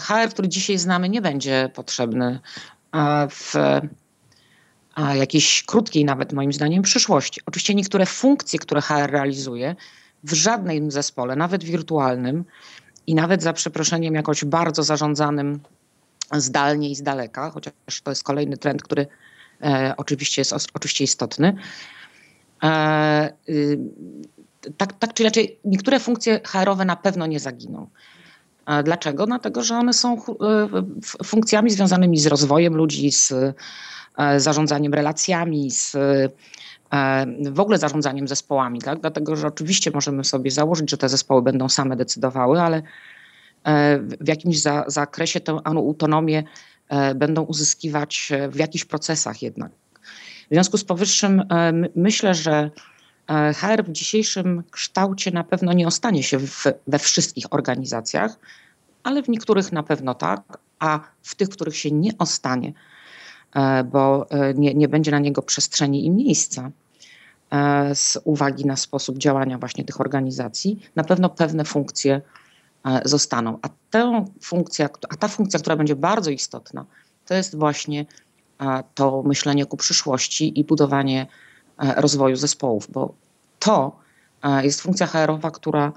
[0.00, 2.40] HR, który dzisiaj znamy, nie będzie potrzebny
[3.30, 3.54] w
[5.14, 7.40] jakiejś krótkiej nawet moim zdaniem przyszłości.
[7.46, 9.76] Oczywiście niektóre funkcje, które HR realizuje
[10.24, 12.44] w żadnym zespole, nawet wirtualnym
[13.06, 15.60] i nawet za przeproszeniem jakoś bardzo zarządzanym
[16.32, 19.06] zdalnie i z daleka, chociaż to jest kolejny trend, który
[19.62, 21.56] e, oczywiście jest oczywiście istotny.
[22.62, 23.78] E, y,
[24.76, 27.88] tak, tak czy inaczej, niektóre funkcje HR-owe na pewno nie zaginą.
[28.84, 29.26] Dlaczego?
[29.26, 30.18] Dlatego, że one są e,
[31.24, 33.32] funkcjami związanymi z rozwojem ludzi, z
[34.18, 36.28] e, zarządzaniem relacjami, z e,
[37.52, 38.80] w ogóle zarządzaniem zespołami.
[38.80, 39.00] Tak?
[39.00, 42.82] Dlatego, że oczywiście możemy sobie założyć, że te zespoły będą same decydowały, ale
[44.20, 46.42] w jakimś za, zakresie tę autonomię
[47.14, 49.72] będą uzyskiwać w jakichś procesach jednak.
[50.50, 51.42] W związku z powyższym
[51.96, 52.70] myślę, że
[53.28, 58.38] HR w dzisiejszym kształcie na pewno nie ostanie się w, we wszystkich organizacjach,
[59.02, 62.72] ale w niektórych na pewno tak, a w tych, w których się nie ostanie,
[63.54, 66.70] e, bo e, nie, nie będzie na niego przestrzeni i miejsca
[67.94, 72.20] z uwagi na sposób działania właśnie tych organizacji, na pewno pewne funkcje
[73.04, 73.58] zostaną.
[73.62, 76.84] A, tę funkcję, a ta funkcja, która będzie bardzo istotna,
[77.26, 78.06] to jest właśnie
[78.94, 81.51] to myślenie ku przyszłości i budowanie E,
[81.82, 83.14] rozwoju zespołów, bo
[83.58, 83.96] to
[84.42, 85.92] e, jest funkcja HR-owa, która,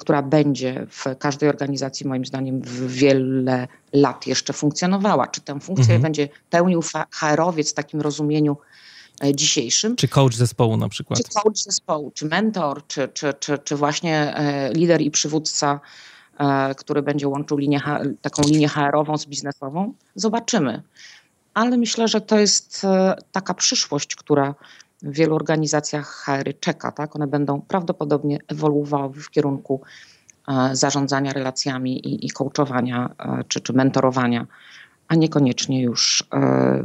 [0.00, 5.26] która będzie w każdej organizacji, moim zdaniem, w wiele lat jeszcze funkcjonowała.
[5.26, 6.02] Czy tę funkcję mhm.
[6.02, 8.56] będzie pełnił HR-owiec w takim rozumieniu
[9.24, 9.96] e, dzisiejszym.
[9.96, 11.18] Czy coach zespołu na przykład.
[11.18, 14.34] Czy coach zespołu, czy mentor, czy, czy, czy, czy właśnie
[14.74, 15.80] lider i przywódca,
[16.76, 17.80] który będzie łączył linię,
[18.22, 19.92] taką linię HR-ową z biznesową.
[20.14, 20.82] Zobaczymy.
[21.54, 22.86] Ale myślę, że to jest
[23.32, 24.54] taka przyszłość, która
[25.02, 26.92] w wielu organizacjach HR czeka.
[26.92, 27.16] Tak?
[27.16, 29.80] One będą prawdopodobnie ewoluowały w kierunku
[30.48, 34.46] e, zarządzania relacjami i, i coachowania e, czy, czy mentorowania,
[35.08, 36.84] a niekoniecznie już e,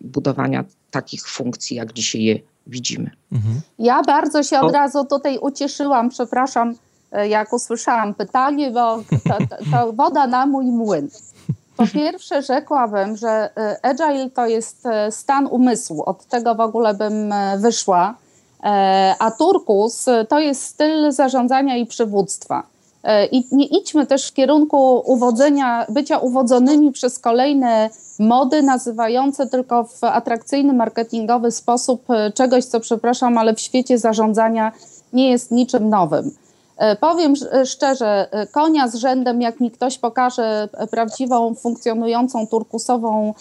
[0.00, 3.10] budowania takich funkcji, jak dzisiaj je widzimy.
[3.32, 3.60] Mhm.
[3.78, 6.74] Ja bardzo się od razu tutaj ucieszyłam, przepraszam,
[7.28, 9.38] jak usłyszałam pytanie, bo to,
[9.72, 11.08] to woda na mój młyn.
[11.82, 16.94] Po pierwsze rzekłabym, że e, agile to jest e, stan umysłu, od tego w ogóle
[16.94, 18.14] bym e, wyszła,
[19.18, 22.62] a turkus to jest styl zarządzania i przywództwa.
[23.32, 30.04] I nie idźmy też w kierunku uwodzenia, bycia uwodzonymi przez kolejne mody nazywające tylko w
[30.04, 34.72] atrakcyjny, marketingowy sposób czegoś, co przepraszam, ale w świecie zarządzania
[35.12, 36.30] nie jest niczym nowym.
[36.82, 43.34] E, powiem e, szczerze, e, konia z rzędem, jak mi ktoś pokaże prawdziwą, funkcjonującą turkusową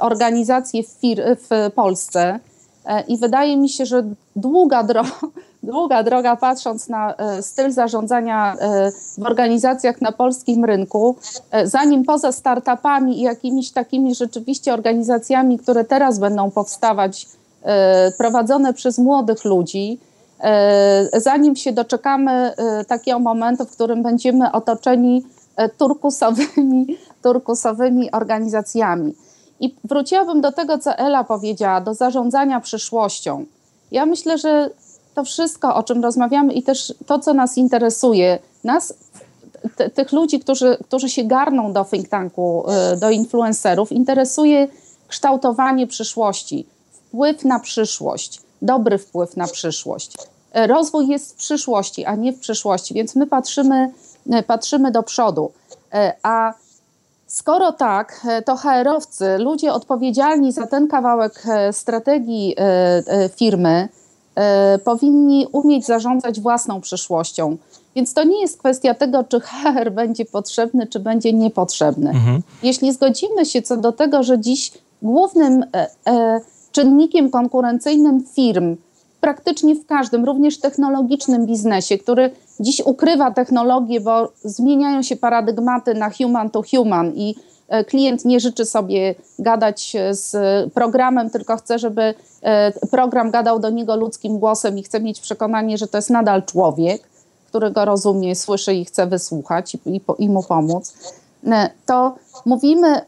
[0.00, 0.88] organizację w,
[1.50, 2.38] w Polsce,
[3.08, 4.02] i wydaje mi się, że
[4.36, 5.02] długa, dro
[5.62, 8.56] długa droga, patrząc na styl zarządzania
[9.18, 11.16] w organizacjach na polskim rynku,
[11.64, 17.26] zanim poza startupami i jakimiś takimi rzeczywiście organizacjami, które teraz będą powstawać,
[18.18, 19.98] prowadzone przez młodych ludzi,
[21.16, 25.24] zanim się doczekamy e, takiego momentu, w którym będziemy otoczeni
[25.56, 26.86] e, turkusowymi,
[27.22, 29.14] turkusowymi organizacjami.
[29.60, 33.44] I wróciłabym do tego, co Ela powiedziała, do zarządzania przyszłością.
[33.92, 34.70] Ja myślę, że
[35.14, 38.94] to wszystko, o czym rozmawiamy i też to, co nas interesuje, nas,
[39.94, 42.64] tych ludzi, którzy, którzy się garną do think tanku,
[43.00, 44.68] do influencerów, interesuje
[45.08, 50.16] kształtowanie przyszłości, wpływ na przyszłość, dobry wpływ na przyszłość.
[50.52, 53.90] E, rozwój jest w przyszłości, a nie w przeszłości, więc my patrzymy,
[54.30, 55.52] e, patrzymy do przodu.
[55.92, 56.54] E, a
[57.26, 61.42] skoro tak, to HR-owcy, ludzie odpowiedzialni za ten kawałek
[61.72, 62.56] strategii
[63.36, 63.88] firmy,
[64.84, 67.56] powinni umieć zarządzać własną przyszłością.
[67.96, 72.10] Więc to nie jest kwestia tego, czy HR będzie potrzebny, czy będzie niepotrzebny.
[72.10, 72.42] Mhm.
[72.62, 75.64] Jeśli zgodzimy się co do tego, że dziś głównym
[76.72, 78.76] czynnikiem konkurencyjnym firm
[79.22, 86.10] praktycznie w każdym, również technologicznym biznesie, który dziś ukrywa technologię, bo zmieniają się paradygmaty na
[86.10, 87.34] human to human i
[87.68, 90.32] e, klient nie życzy sobie gadać z
[90.72, 95.78] programem, tylko chce, żeby e, program gadał do niego ludzkim głosem i chce mieć przekonanie,
[95.78, 97.02] że to jest nadal człowiek,
[97.46, 100.94] który go rozumie, słyszy i chce wysłuchać i, i, i mu pomóc.
[101.46, 102.14] E, to
[102.44, 103.00] mówimy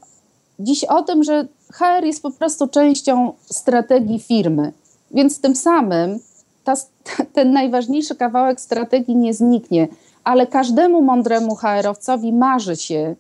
[0.59, 4.73] dziś o tym, że HR jest po prostu częścią strategii firmy.
[5.11, 6.19] Więc tym samym
[6.65, 6.75] ta,
[7.35, 9.89] ten najważniejszy kawałek strategii nie zniknie,
[10.25, 13.15] ale każdemu mądremu HR-owcowi marzy się,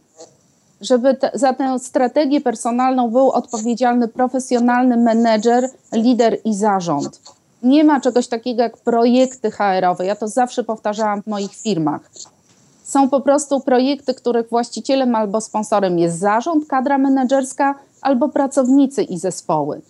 [0.80, 7.20] żeby te, za tę strategię personalną był odpowiedzialny profesjonalny menedżer, lider i zarząd.
[7.62, 10.06] Nie ma czegoś takiego jak projekty HR-owe.
[10.06, 12.10] Ja to zawsze powtarzałam w moich firmach.
[12.84, 17.74] Są po prostu projekty, których właścicielem albo sponsorem jest zarząd, kadra menedżerska
[18.04, 19.82] albo pracownicy i zespoły.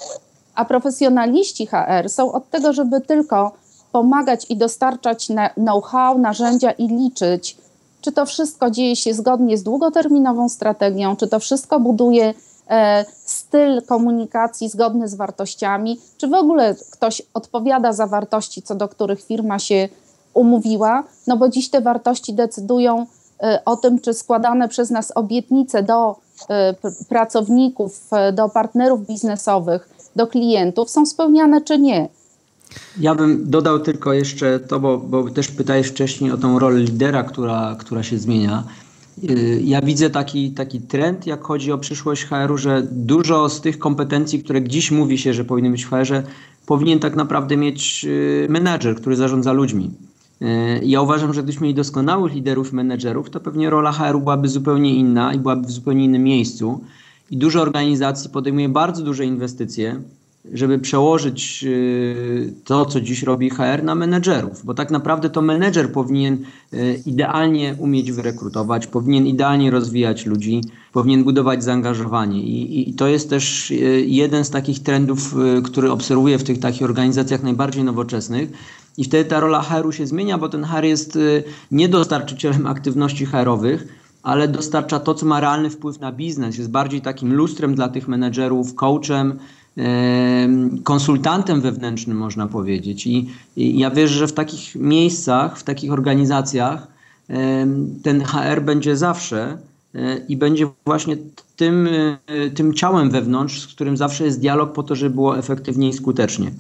[0.54, 3.52] A profesjonaliści HR są od tego, żeby tylko
[3.92, 7.56] pomagać i dostarczać know-how, narzędzia i liczyć,
[8.00, 12.34] czy to wszystko dzieje się zgodnie z długoterminową strategią, czy to wszystko buduje
[12.70, 18.88] e, styl komunikacji zgodny z wartościami, czy w ogóle ktoś odpowiada za wartości, co do
[18.88, 19.88] których firma się
[20.34, 23.06] umówiła, no bo dziś te wartości decydują
[23.42, 26.23] e, o tym, czy składane przez nas obietnice do
[27.08, 32.08] pracowników, e, do partnerów biznesowych do klientów są spełniane czy nie.
[33.00, 37.22] Ja bym dodał tylko jeszcze to, bo, bo też pytałeś wcześniej o tą rolę lidera,
[37.22, 38.64] która, która się zmienia.
[39.24, 43.78] Y, ja widzę taki, taki trend, jak chodzi o przyszłość HR-u, że dużo z tych
[43.78, 46.22] kompetencji, które dziś mówi się, że powinny być w HR-ze,
[46.66, 49.90] powinien tak naprawdę mieć y, menedżer, który zarządza ludźmi.
[50.44, 54.94] Y, ja uważam, że gdybyśmy mieli doskonałych liderów menedżerów, to pewnie rola HR-u byłaby zupełnie
[54.94, 56.80] inna i byłaby w zupełnie innym miejscu.
[57.30, 60.00] I dużo organizacji podejmuje bardzo duże inwestycje,
[60.52, 65.92] żeby przełożyć y, to, co dziś robi HR, na menedżerów, bo tak naprawdę to menedżer
[65.92, 66.38] powinien
[66.72, 70.60] y, idealnie umieć wyrekrutować, powinien idealnie rozwijać ludzi,
[70.92, 72.42] powinien budować zaangażowanie.
[72.42, 75.34] I, i to jest też y, jeden z takich trendów,
[75.64, 78.50] który obserwuję w tych takich organizacjach najbardziej nowoczesnych.
[78.96, 81.18] I wtedy ta rola HR-u się zmienia, bo ten HR jest
[81.70, 83.86] nie dostarczycielem aktywności HR-owych,
[84.22, 86.58] ale dostarcza to, co ma realny wpływ na biznes.
[86.58, 89.38] Jest bardziej takim lustrem dla tych menedżerów, coachem,
[90.84, 93.06] konsultantem wewnętrznym, można powiedzieć.
[93.06, 96.94] I, I, ja wierzę, że w takich miejscach, w takich organizacjach
[98.02, 99.58] ten HR będzie zawsze
[99.94, 101.16] e, i będzie właśnie
[101.56, 101.88] tym,
[102.26, 105.92] e, tym ciałem wewnątrz, z którym zawsze jest dialog po to, żeby było efektywnie i
[105.92, 106.50] skutecznie.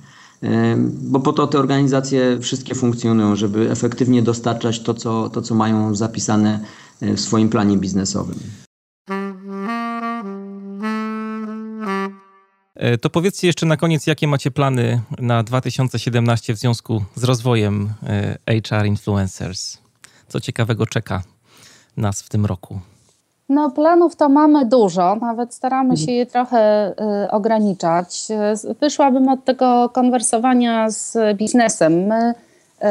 [0.86, 5.94] bo po to te organizacje wszystkie funkcjonują, żeby efektywnie dostarczać to, co, to, co mają
[5.94, 6.60] zapisane
[7.00, 8.63] w swoim planie biznesowym.
[13.00, 17.92] To powiedzcie jeszcze na koniec, jakie macie plany na 2017 w związku z rozwojem
[18.46, 19.78] e, HR Influencers?
[20.28, 21.22] Co ciekawego czeka
[21.96, 22.80] nas w tym roku?
[23.48, 26.92] No, planów to mamy dużo, nawet staramy się je trochę
[27.24, 28.28] y, ograniczać.
[28.80, 32.06] Wyszłabym od tego konwersowania z biznesem.
[32.06, 32.34] My
[32.82, 32.86] y,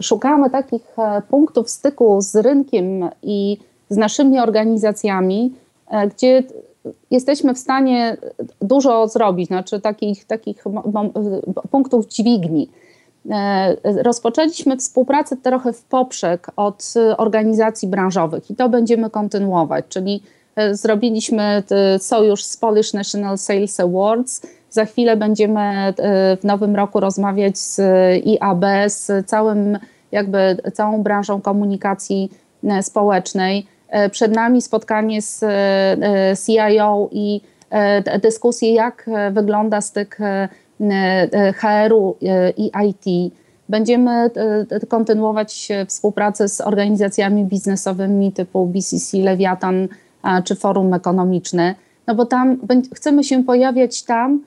[0.00, 0.82] y, szukamy takich
[1.28, 3.58] punktów styku z rynkiem i
[3.88, 5.54] z naszymi organizacjami,
[6.14, 6.42] gdzie
[7.10, 8.16] jesteśmy w stanie
[8.60, 10.64] dużo zrobić, znaczy takich, takich
[11.70, 12.68] punktów dźwigni.
[13.30, 20.22] E, rozpoczęliśmy współpracę trochę w poprzek od organizacji branżowych i to będziemy kontynuować, czyli
[20.56, 21.62] e, zrobiliśmy
[21.98, 24.42] sojusz z Polish National Sales Awards.
[24.70, 25.92] Za chwilę będziemy e,
[26.36, 27.80] w nowym roku rozmawiać z
[28.26, 29.78] IAB, z całym,
[30.12, 32.30] jakby całą branżą komunikacji
[32.82, 33.66] społecznej.
[34.10, 35.40] Przed nami spotkanie z
[36.46, 37.40] CIO i
[38.22, 40.18] dyskusje, jak wygląda styk
[41.56, 42.16] HR-u
[42.56, 43.32] i IT.
[43.68, 44.30] Będziemy
[44.88, 49.88] kontynuować współpracę z organizacjami biznesowymi typu BCC, Lewiatan
[50.44, 51.74] czy Forum Ekonomiczne,
[52.06, 52.58] no bo tam
[52.94, 54.44] chcemy się pojawiać tam,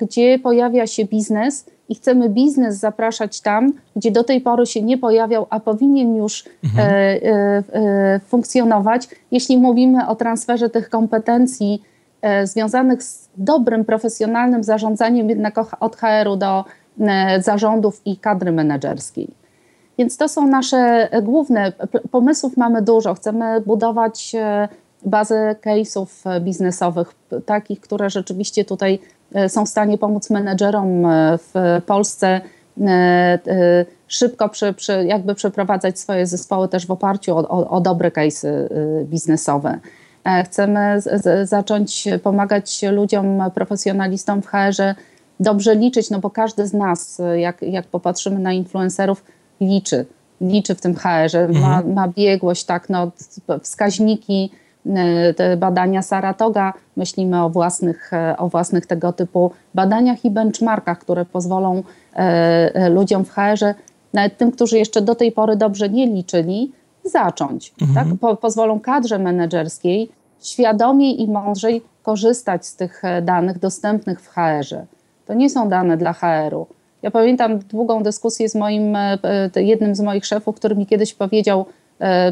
[0.00, 4.98] gdzie pojawia się biznes i chcemy biznes zapraszać tam, gdzie do tej pory się nie
[4.98, 6.88] pojawiał, a powinien już mhm.
[6.88, 9.08] e, e, e, funkcjonować.
[9.30, 11.82] Jeśli mówimy o transferze tych kompetencji
[12.22, 16.64] e, związanych z dobrym, profesjonalnym zarządzaniem jednak od HR-u do
[17.00, 19.28] e, zarządów i kadry menedżerskiej.
[19.98, 21.72] Więc to są nasze główne,
[22.10, 23.14] pomysłów mamy dużo.
[23.14, 24.68] Chcemy budować e,
[25.04, 27.14] bazę case'ów biznesowych,
[27.46, 29.15] takich, które rzeczywiście tutaj E,
[29.48, 32.40] są w stanie pomóc menedżerom e, w Polsce
[32.86, 33.38] e,
[34.08, 38.48] szybko przy, przy, jakby przeprowadzać swoje zespoły też w oparciu o, o, o dobre case'y
[39.04, 39.78] biznesowe.
[40.44, 44.94] Chcemy z, zacząć pomagać ludziom, profesjonalistom w HR-ze
[45.40, 49.24] dobrze liczyć, no bo każdy z nas, jak, jak popatrzymy na influencerów,
[49.60, 50.06] liczy.
[50.40, 51.92] Liczy w tym HR-ze, ma, mhm.
[51.92, 53.10] ma biegłość, tak, no,
[53.62, 54.65] wskaźniki, E,
[55.36, 61.24] te badania Saratoga, myślimy o własnych, e, o własnych tego typu badaniach i benchmarkach, które
[61.24, 61.82] pozwolą
[62.14, 63.74] e, ludziom w HR-ze,
[64.12, 66.72] nawet tym, którzy jeszcze do tej pory dobrze nie liczyli,
[67.04, 67.74] zacząć.
[67.80, 68.08] Mhm.
[68.08, 68.18] Tak?
[68.18, 70.10] Po, pozwolą kadrze menedżerskiej
[70.40, 74.86] świadomiej i mądrzej korzystać z tych danych dostępnych w HR-ze.
[75.26, 76.66] To nie są dane dla HR-u.
[77.02, 78.96] Ja pamiętam długą dyskusję z moim,
[79.56, 81.64] jednym z moich szefów, który mi kiedyś powiedział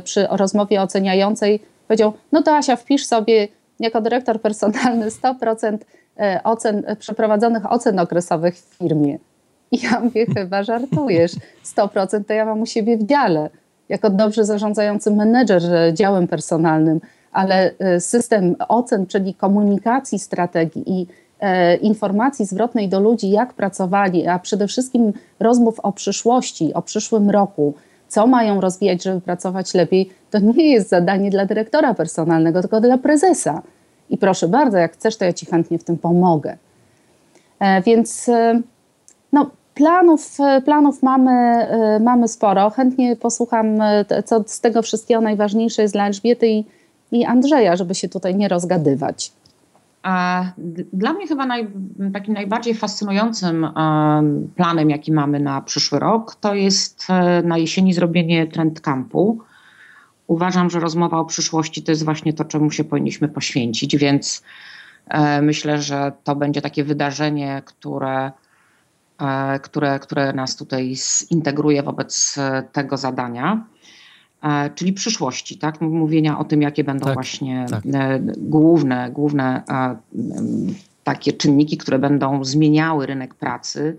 [0.04, 3.48] przy rozmowie oceniającej, Powiedział, no to Asia, wpisz sobie
[3.80, 5.78] jako dyrektor personalny 100%
[6.18, 9.18] e, ocen, e, przeprowadzonych ocen okresowych w firmie.
[9.72, 11.32] I ja mówię, chyba żartujesz.
[11.76, 13.50] 100% to ja mam u siebie w dziale.
[13.88, 17.00] Jako dobrze zarządzający menedżer działem personalnym,
[17.32, 21.06] ale e, system ocen, czyli komunikacji strategii i
[21.80, 27.74] informacji zwrotnej do ludzi, jak pracowali, a przede wszystkim rozmów o przyszłości, o przyszłym roku,
[28.08, 32.98] co mają rozwijać, żeby pracować lepiej, to nie jest zadanie dla dyrektora personalnego, tylko dla
[32.98, 33.62] prezesa.
[34.10, 36.56] I proszę bardzo, jak chcesz, to ja ci chętnie w tym pomogę.
[37.58, 38.60] E, więc e,
[39.32, 41.66] no, planów, e, planów mamy,
[42.00, 42.70] mamy sporo.
[42.70, 43.66] Chętnie posłucham,
[44.24, 46.64] co z tego wszystkiego najważniejsze jest dla Elżbiety i,
[47.12, 49.32] i Andrzeja, żeby się tutaj nie rozgadywać.
[50.92, 51.68] Dla mnie chyba naj,
[52.12, 53.66] takim najbardziej fascynującym
[54.56, 57.06] planem, jaki mamy na przyszły rok, to jest
[57.44, 59.38] na jesieni zrobienie trend campu.
[60.26, 64.42] Uważam, że rozmowa o przyszłości to jest właśnie to, czemu się powinniśmy poświęcić, więc
[65.08, 68.32] e, myślę, że to będzie takie wydarzenie, które,
[69.20, 72.36] e, które, które nas tutaj zintegruje wobec
[72.72, 73.64] tego zadania.
[74.44, 75.80] E, czyli przyszłości, tak?
[75.80, 77.82] Mówienia o tym, jakie będą tak, właśnie tak.
[77.94, 79.96] E, główne, główne e,
[81.04, 83.96] takie czynniki, które będą zmieniały rynek pracy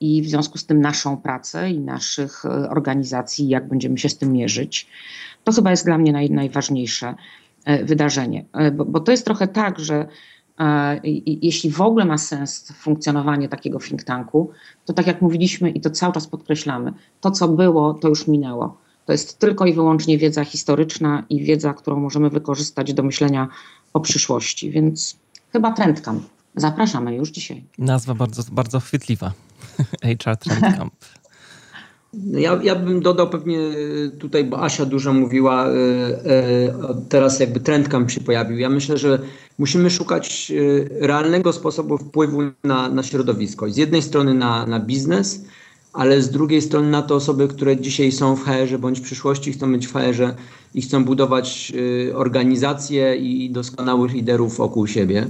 [0.00, 4.32] i w związku z tym naszą pracę i naszych organizacji, jak będziemy się z tym
[4.32, 4.86] mierzyć.
[5.44, 7.14] To chyba jest dla mnie naj, najważniejsze
[7.84, 10.06] wydarzenie, bo, bo to jest trochę tak, że
[11.26, 14.50] jeśli w ogóle ma sens funkcjonowanie takiego think tanku,
[14.84, 18.78] to tak jak mówiliśmy i to cały czas podkreślamy, to co było, to już minęło.
[19.06, 23.48] To jest tylko i wyłącznie wiedza historyczna i wiedzia, którą możemy wykorzystać do myślenia
[23.92, 24.70] o przyszłości.
[24.70, 25.16] Więc
[25.52, 26.22] chyba Trendcamp.
[26.56, 27.64] Zapraszamy już dzisiaj.
[27.78, 29.32] Nazwa bardzo, bardzo chwytliwa.
[30.22, 30.94] HR Trendcamp.
[32.14, 33.58] No ja, ja bym dodał pewnie
[34.18, 35.66] tutaj, bo Asia dużo mówiła,
[37.08, 38.58] teraz jakby trendcam się pojawił.
[38.58, 39.18] Ja myślę, że
[39.58, 40.52] musimy szukać
[40.90, 43.70] realnego sposobu wpływu na, na środowisko.
[43.70, 45.44] Z jednej strony na, na biznes,
[45.92, 49.52] ale z drugiej strony na to osoby, które dzisiaj są w HR-ze bądź w przyszłości
[49.52, 50.34] chcą być w HR-ze
[50.74, 51.72] i chcą budować
[52.14, 55.26] organizacje i doskonałych liderów wokół siebie.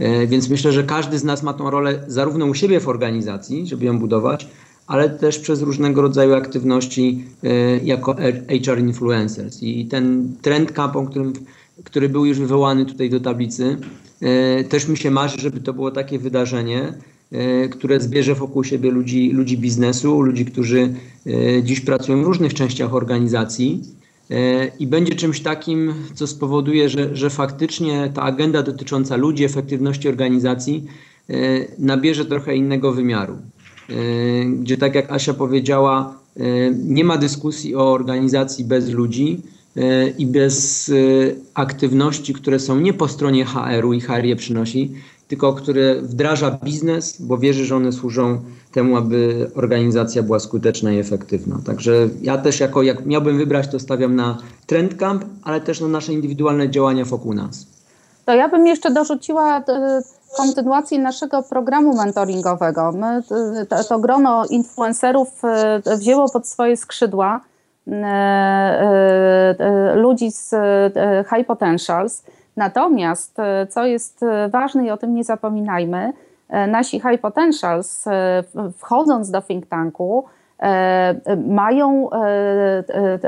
[0.00, 3.66] Y, więc myślę, że każdy z nas ma tą rolę zarówno u siebie w organizacji,
[3.66, 4.48] żeby ją budować,
[4.86, 8.16] ale też przez różnego rodzaju aktywności y, jako
[8.64, 9.62] HR influencers.
[9.62, 11.32] I ten trend kapą, którym,
[11.84, 13.76] który był już wywołany tutaj do tablicy,
[14.68, 16.94] też mi się marzy, żeby to było takie wydarzenie,
[17.32, 20.94] E, które zbierze wokół siebie ludzi, ludzi biznesu, ludzi, którzy
[21.26, 23.82] e, dziś pracują w różnych częściach organizacji.
[24.30, 30.08] E, I będzie czymś takim, co spowoduje, że, że faktycznie ta agenda dotycząca ludzi, efektywności
[30.08, 30.86] organizacji
[31.78, 33.38] nabierze trochę innego wymiaru.
[34.54, 36.14] Gdzie, tak jak Asia powiedziała,
[36.84, 39.42] nie ma dyskusji o organizacji bez ludzi
[40.18, 40.92] i bez
[41.54, 44.92] aktywności, które są nie po stronie HR-u i HR je przynosi,
[45.30, 48.40] tylko który wdraża biznes, bo wierzy, że one służą
[48.72, 51.58] temu, aby organizacja była skuteczna i efektywna.
[51.66, 56.12] Także ja też jako, jak miałbym wybrać, to stawiam na Trendcamp, ale też na nasze
[56.12, 57.66] indywidualne działania wokół nas.
[58.24, 60.02] To ja bym jeszcze dorzuciła e,
[60.36, 62.92] kontynuację naszego programu mentoringowego.
[62.92, 63.22] My,
[63.68, 67.40] to, to grono influencerów e, wzięło pod swoje skrzydła
[67.88, 69.56] e,
[69.96, 70.54] ludzi z
[71.34, 72.22] High Potentials,
[72.56, 76.12] Natomiast, e, co jest e, ważne i o tym nie zapominajmy,
[76.48, 78.04] e, nasi high potentials,
[78.78, 80.24] wchodząc do think tanku,
[81.46, 82.10] mają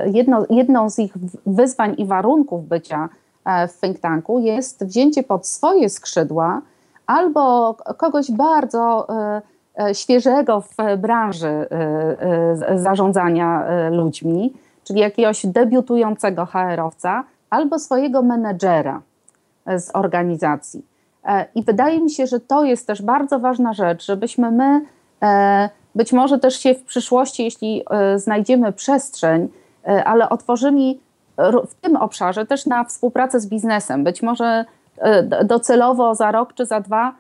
[0.07, 1.13] jedno, jedną z ich
[1.47, 3.09] wyzwań i warunków bycia
[3.69, 6.63] w think tanku jest wzięcie pod swoje skrzydła
[7.07, 9.07] albo kogoś bardzo
[9.93, 11.67] świeżego w branży
[12.75, 14.53] zarządzania ludźmi,
[14.85, 19.01] czyli jakiegoś debiutującego HR-owca, albo swojego menedżera
[19.67, 20.93] z organizacji.
[21.25, 24.81] E, I wydaje mi się, że to jest też bardzo ważna rzecz, żebyśmy my
[25.23, 29.49] e, być może też się w przyszłości, jeśli e, znajdziemy przestrzeń,
[30.05, 30.95] ale otworzymy
[31.69, 34.05] w tym obszarze też na współpracę z biznesem.
[34.05, 34.65] Być może
[35.45, 37.15] docelowo za rok czy za dwa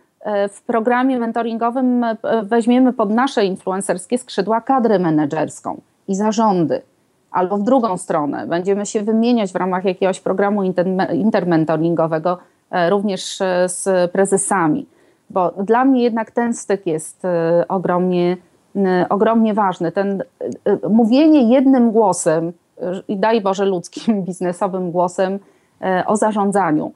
[0.50, 2.04] w programie mentoringowym
[2.42, 6.82] weźmiemy pod nasze influencerskie skrzydła kadrę menedżerską i zarządy
[7.32, 8.46] albo w drugą stronę.
[8.46, 10.62] Będziemy się wymieniać w ramach jakiegoś programu
[11.12, 12.38] intermentoringowego
[12.70, 14.86] e, również e, z prezesami,
[15.30, 18.36] bo dla mnie jednak ten styk jest e, ogromnie,
[19.08, 19.92] ogromnie ważny.
[19.92, 20.22] Ten
[20.90, 22.52] mówienie jednym głosem
[23.08, 25.38] i daj Boże ludzkim, biznesowym głosem
[26.06, 26.92] o zarządzaniu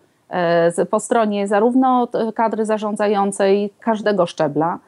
[0.90, 4.78] po stronie zarówno kadry zarządzającej każdego szczebla,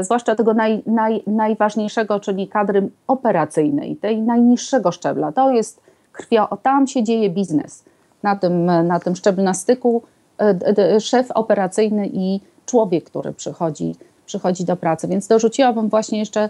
[0.00, 5.32] zwłaszcza tego naj, naj, najważniejszego, czyli kadry operacyjnej, tej najniższego szczebla.
[5.32, 5.80] To jest
[6.12, 7.84] krwio, tam się dzieje biznes.
[8.22, 10.02] Na tym, na tym szczeblu na styku
[10.38, 13.94] e, szef operacyjny i człowiek, który przychodzi,
[14.26, 15.08] przychodzi do pracy.
[15.08, 16.48] Więc dorzuciłabym właśnie jeszcze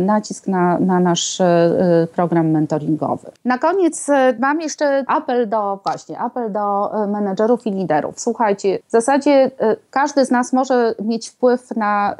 [0.00, 3.30] nacisk na, na nasz e, program mentoringowy.
[3.44, 8.20] Na koniec e, mam jeszcze apel do właśnie, apel do e, menedżerów i liderów.
[8.20, 9.50] Słuchajcie, w zasadzie
[9.90, 12.16] każdy z nas może mieć wpływ na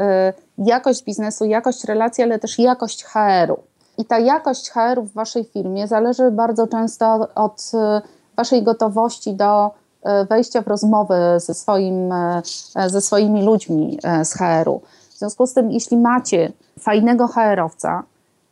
[0.58, 3.58] jakość biznesu, jakość relacji, ale też jakość HR-u.
[3.98, 7.72] I ta jakość HR-u w waszej firmie zależy bardzo często od
[8.36, 9.70] waszej gotowości do
[10.30, 12.14] wejścia w rozmowy ze, swoim,
[12.86, 14.80] ze swoimi ludźmi z HR-u.
[15.24, 18.02] Związku z tym, jeśli macie fajnego HR-owca,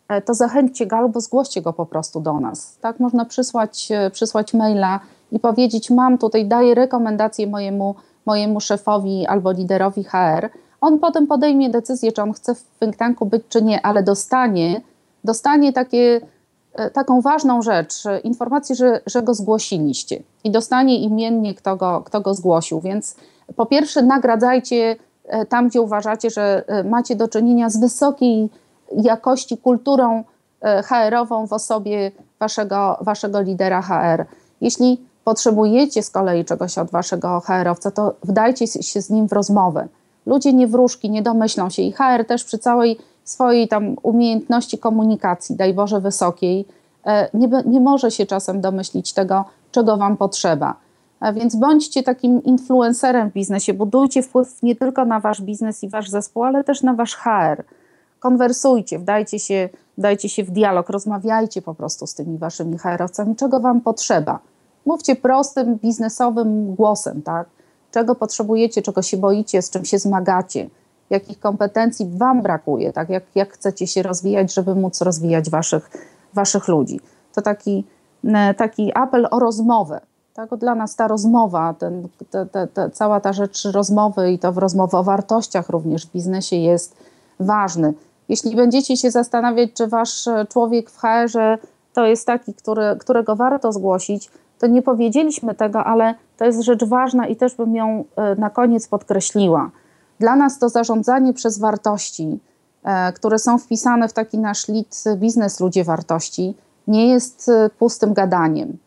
[0.08, 2.76] e, to zachęćcie go albo zgłoście go po prostu do nas.
[2.80, 5.00] Tak, można przysłać, e, przysłać maila
[5.32, 7.94] i powiedzieć: Mam tutaj, daję rekomendację mojemu,
[8.26, 10.50] mojemu szefowi albo liderowi HR.
[10.80, 14.80] On potem podejmie decyzję, czy on chce w think tanku być, czy nie, ale dostanie,
[15.24, 16.20] dostanie takie,
[16.74, 17.94] e, taką ważną rzecz,
[18.24, 22.80] informację, że, że go zgłosiliście i dostanie imiennie, kto go, kto go zgłosił.
[22.80, 23.16] Więc
[23.56, 24.96] po pierwsze, nagradzajcie
[25.48, 28.50] tam, gdzie uważacie, że e, macie do czynienia z wysokiej
[28.92, 30.24] jakości kulturą
[30.62, 32.10] e, HR-ową w osobie
[32.40, 34.26] waszego, waszego lidera HR.
[34.60, 39.88] Jeśli potrzebujecie z kolei czegoś od waszego HR-owca, to wdajcie się z nim w rozmowę.
[40.26, 45.56] Ludzie nie wróżki, nie domyślą się i HR też przy całej swojej tam umiejętności komunikacji,
[45.56, 46.66] daj Boże wysokiej,
[47.34, 50.76] nie, nie może się czasem domyślić tego, czego wam potrzeba.
[51.34, 56.10] Więc bądźcie takim influencerem w biznesie, budujcie wpływ nie tylko na wasz biznes i wasz
[56.10, 57.64] zespół, ale też na wasz HR.
[58.18, 59.68] Konwersujcie, wdajcie się,
[59.98, 64.38] wdajcie się w dialog, rozmawiajcie po prostu z tymi waszymi HR-owcami, czego wam potrzeba.
[64.86, 67.48] Mówcie prostym, biznesowym głosem, tak?
[67.90, 70.70] Czego potrzebujecie, czego się boicie, z czym się zmagacie,
[71.10, 73.08] jakich kompetencji Wam brakuje, tak?
[73.08, 75.90] jak, jak chcecie się rozwijać, żeby móc rozwijać Waszych,
[76.34, 77.00] waszych ludzi.
[77.34, 77.84] To taki,
[78.56, 80.00] taki apel o rozmowę.
[80.34, 80.56] Tak?
[80.56, 84.58] Dla nas ta rozmowa, ten, te, te, te, cała ta rzecz rozmowy i to w
[84.58, 86.96] rozmowie o wartościach również w biznesie jest
[87.40, 87.94] ważny.
[88.28, 91.58] Jeśli będziecie się zastanawiać, czy wasz człowiek w HR-ze
[91.92, 96.84] to jest taki, który, którego warto zgłosić, to nie powiedzieliśmy tego, ale to jest rzecz
[96.84, 99.70] ważna i też bym ją e, na koniec podkreśliła.
[100.20, 102.38] Dla nas to zarządzanie przez wartości,
[102.84, 106.54] e, które są wpisane w taki nasz lead biznes ludzie wartości,
[106.86, 108.78] nie jest e, pustym gadaniem.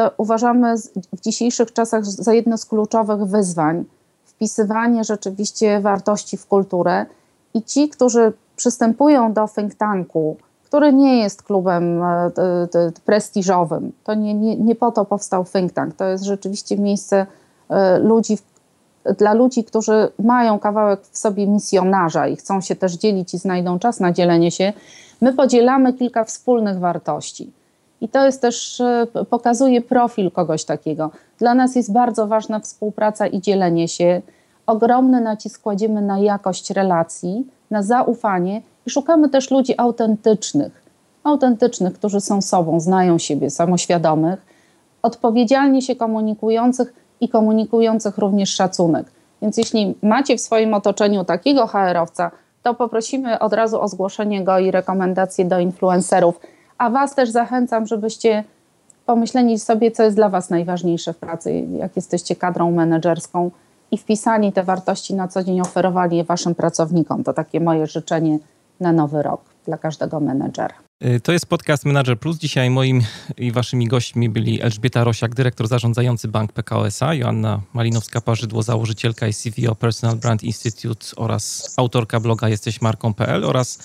[0.00, 0.74] To uważamy
[1.12, 3.84] w dzisiejszych czasach za jedno z kluczowych wyzwań
[4.24, 7.06] wpisywanie rzeczywiście wartości w kulturę
[7.54, 12.30] i ci, którzy przystępują do think tanku, który nie jest klubem e,
[13.04, 13.92] prestiżowym.
[14.04, 15.94] To nie, nie, nie po to powstał think tank.
[15.94, 17.26] To jest rzeczywiście miejsce
[17.68, 18.38] e, ludzi,
[19.18, 23.78] dla ludzi, którzy mają kawałek w sobie misjonarza i chcą się też dzielić i znajdą
[23.78, 24.72] czas na dzielenie się.
[25.20, 27.59] My podzielamy kilka wspólnych wartości.
[28.00, 31.10] I to jest też, e, pokazuje profil kogoś takiego.
[31.38, 34.22] Dla nas jest bardzo ważna współpraca i dzielenie się.
[34.66, 40.82] Ogromny nacisk kładziemy na jakość relacji, na zaufanie i szukamy też ludzi autentycznych,
[41.24, 44.46] autentycznych, którzy są sobą, znają siebie, samoświadomych,
[45.02, 49.06] odpowiedzialnie się komunikujących i komunikujących również szacunek.
[49.42, 52.30] Więc jeśli macie w swoim otoczeniu takiego HR-owca,
[52.62, 56.40] to poprosimy od razu o zgłoszenie go i rekomendacje do influencerów.
[56.80, 58.44] A Was też zachęcam, żebyście
[59.06, 63.50] pomyśleli sobie, co jest dla Was najważniejsze w pracy, jak jesteście kadrą menedżerską
[63.90, 67.24] i wpisani te wartości na co dzień oferowali je Waszym pracownikom.
[67.24, 68.38] To takie moje życzenie
[68.80, 70.74] na nowy rok dla każdego menedżera.
[71.04, 72.38] Y, to jest podcast Manager Plus.
[72.38, 73.00] Dzisiaj moim
[73.36, 79.32] i waszymi gośćmi byli Elżbieta Rosiak, dyrektor zarządzający Bank PKO SA, Joanna Malinowska-Parzydło, założycielka i
[79.32, 83.78] CVO Personal Brand Institute oraz autorka bloga jesteśmarką.pl oraz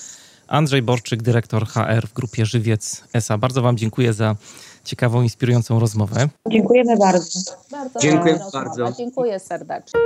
[0.48, 3.38] Andrzej Borczyk, dyrektor HR w grupie Żywiec SA.
[3.38, 4.36] Bardzo wam dziękuję za
[4.84, 6.28] ciekawą, inspirującą rozmowę.
[6.50, 7.40] Dziękujemy bardzo.
[7.70, 8.92] Bardzo Dziękuję bardzo.
[8.92, 10.00] Dziękuję serdecznie.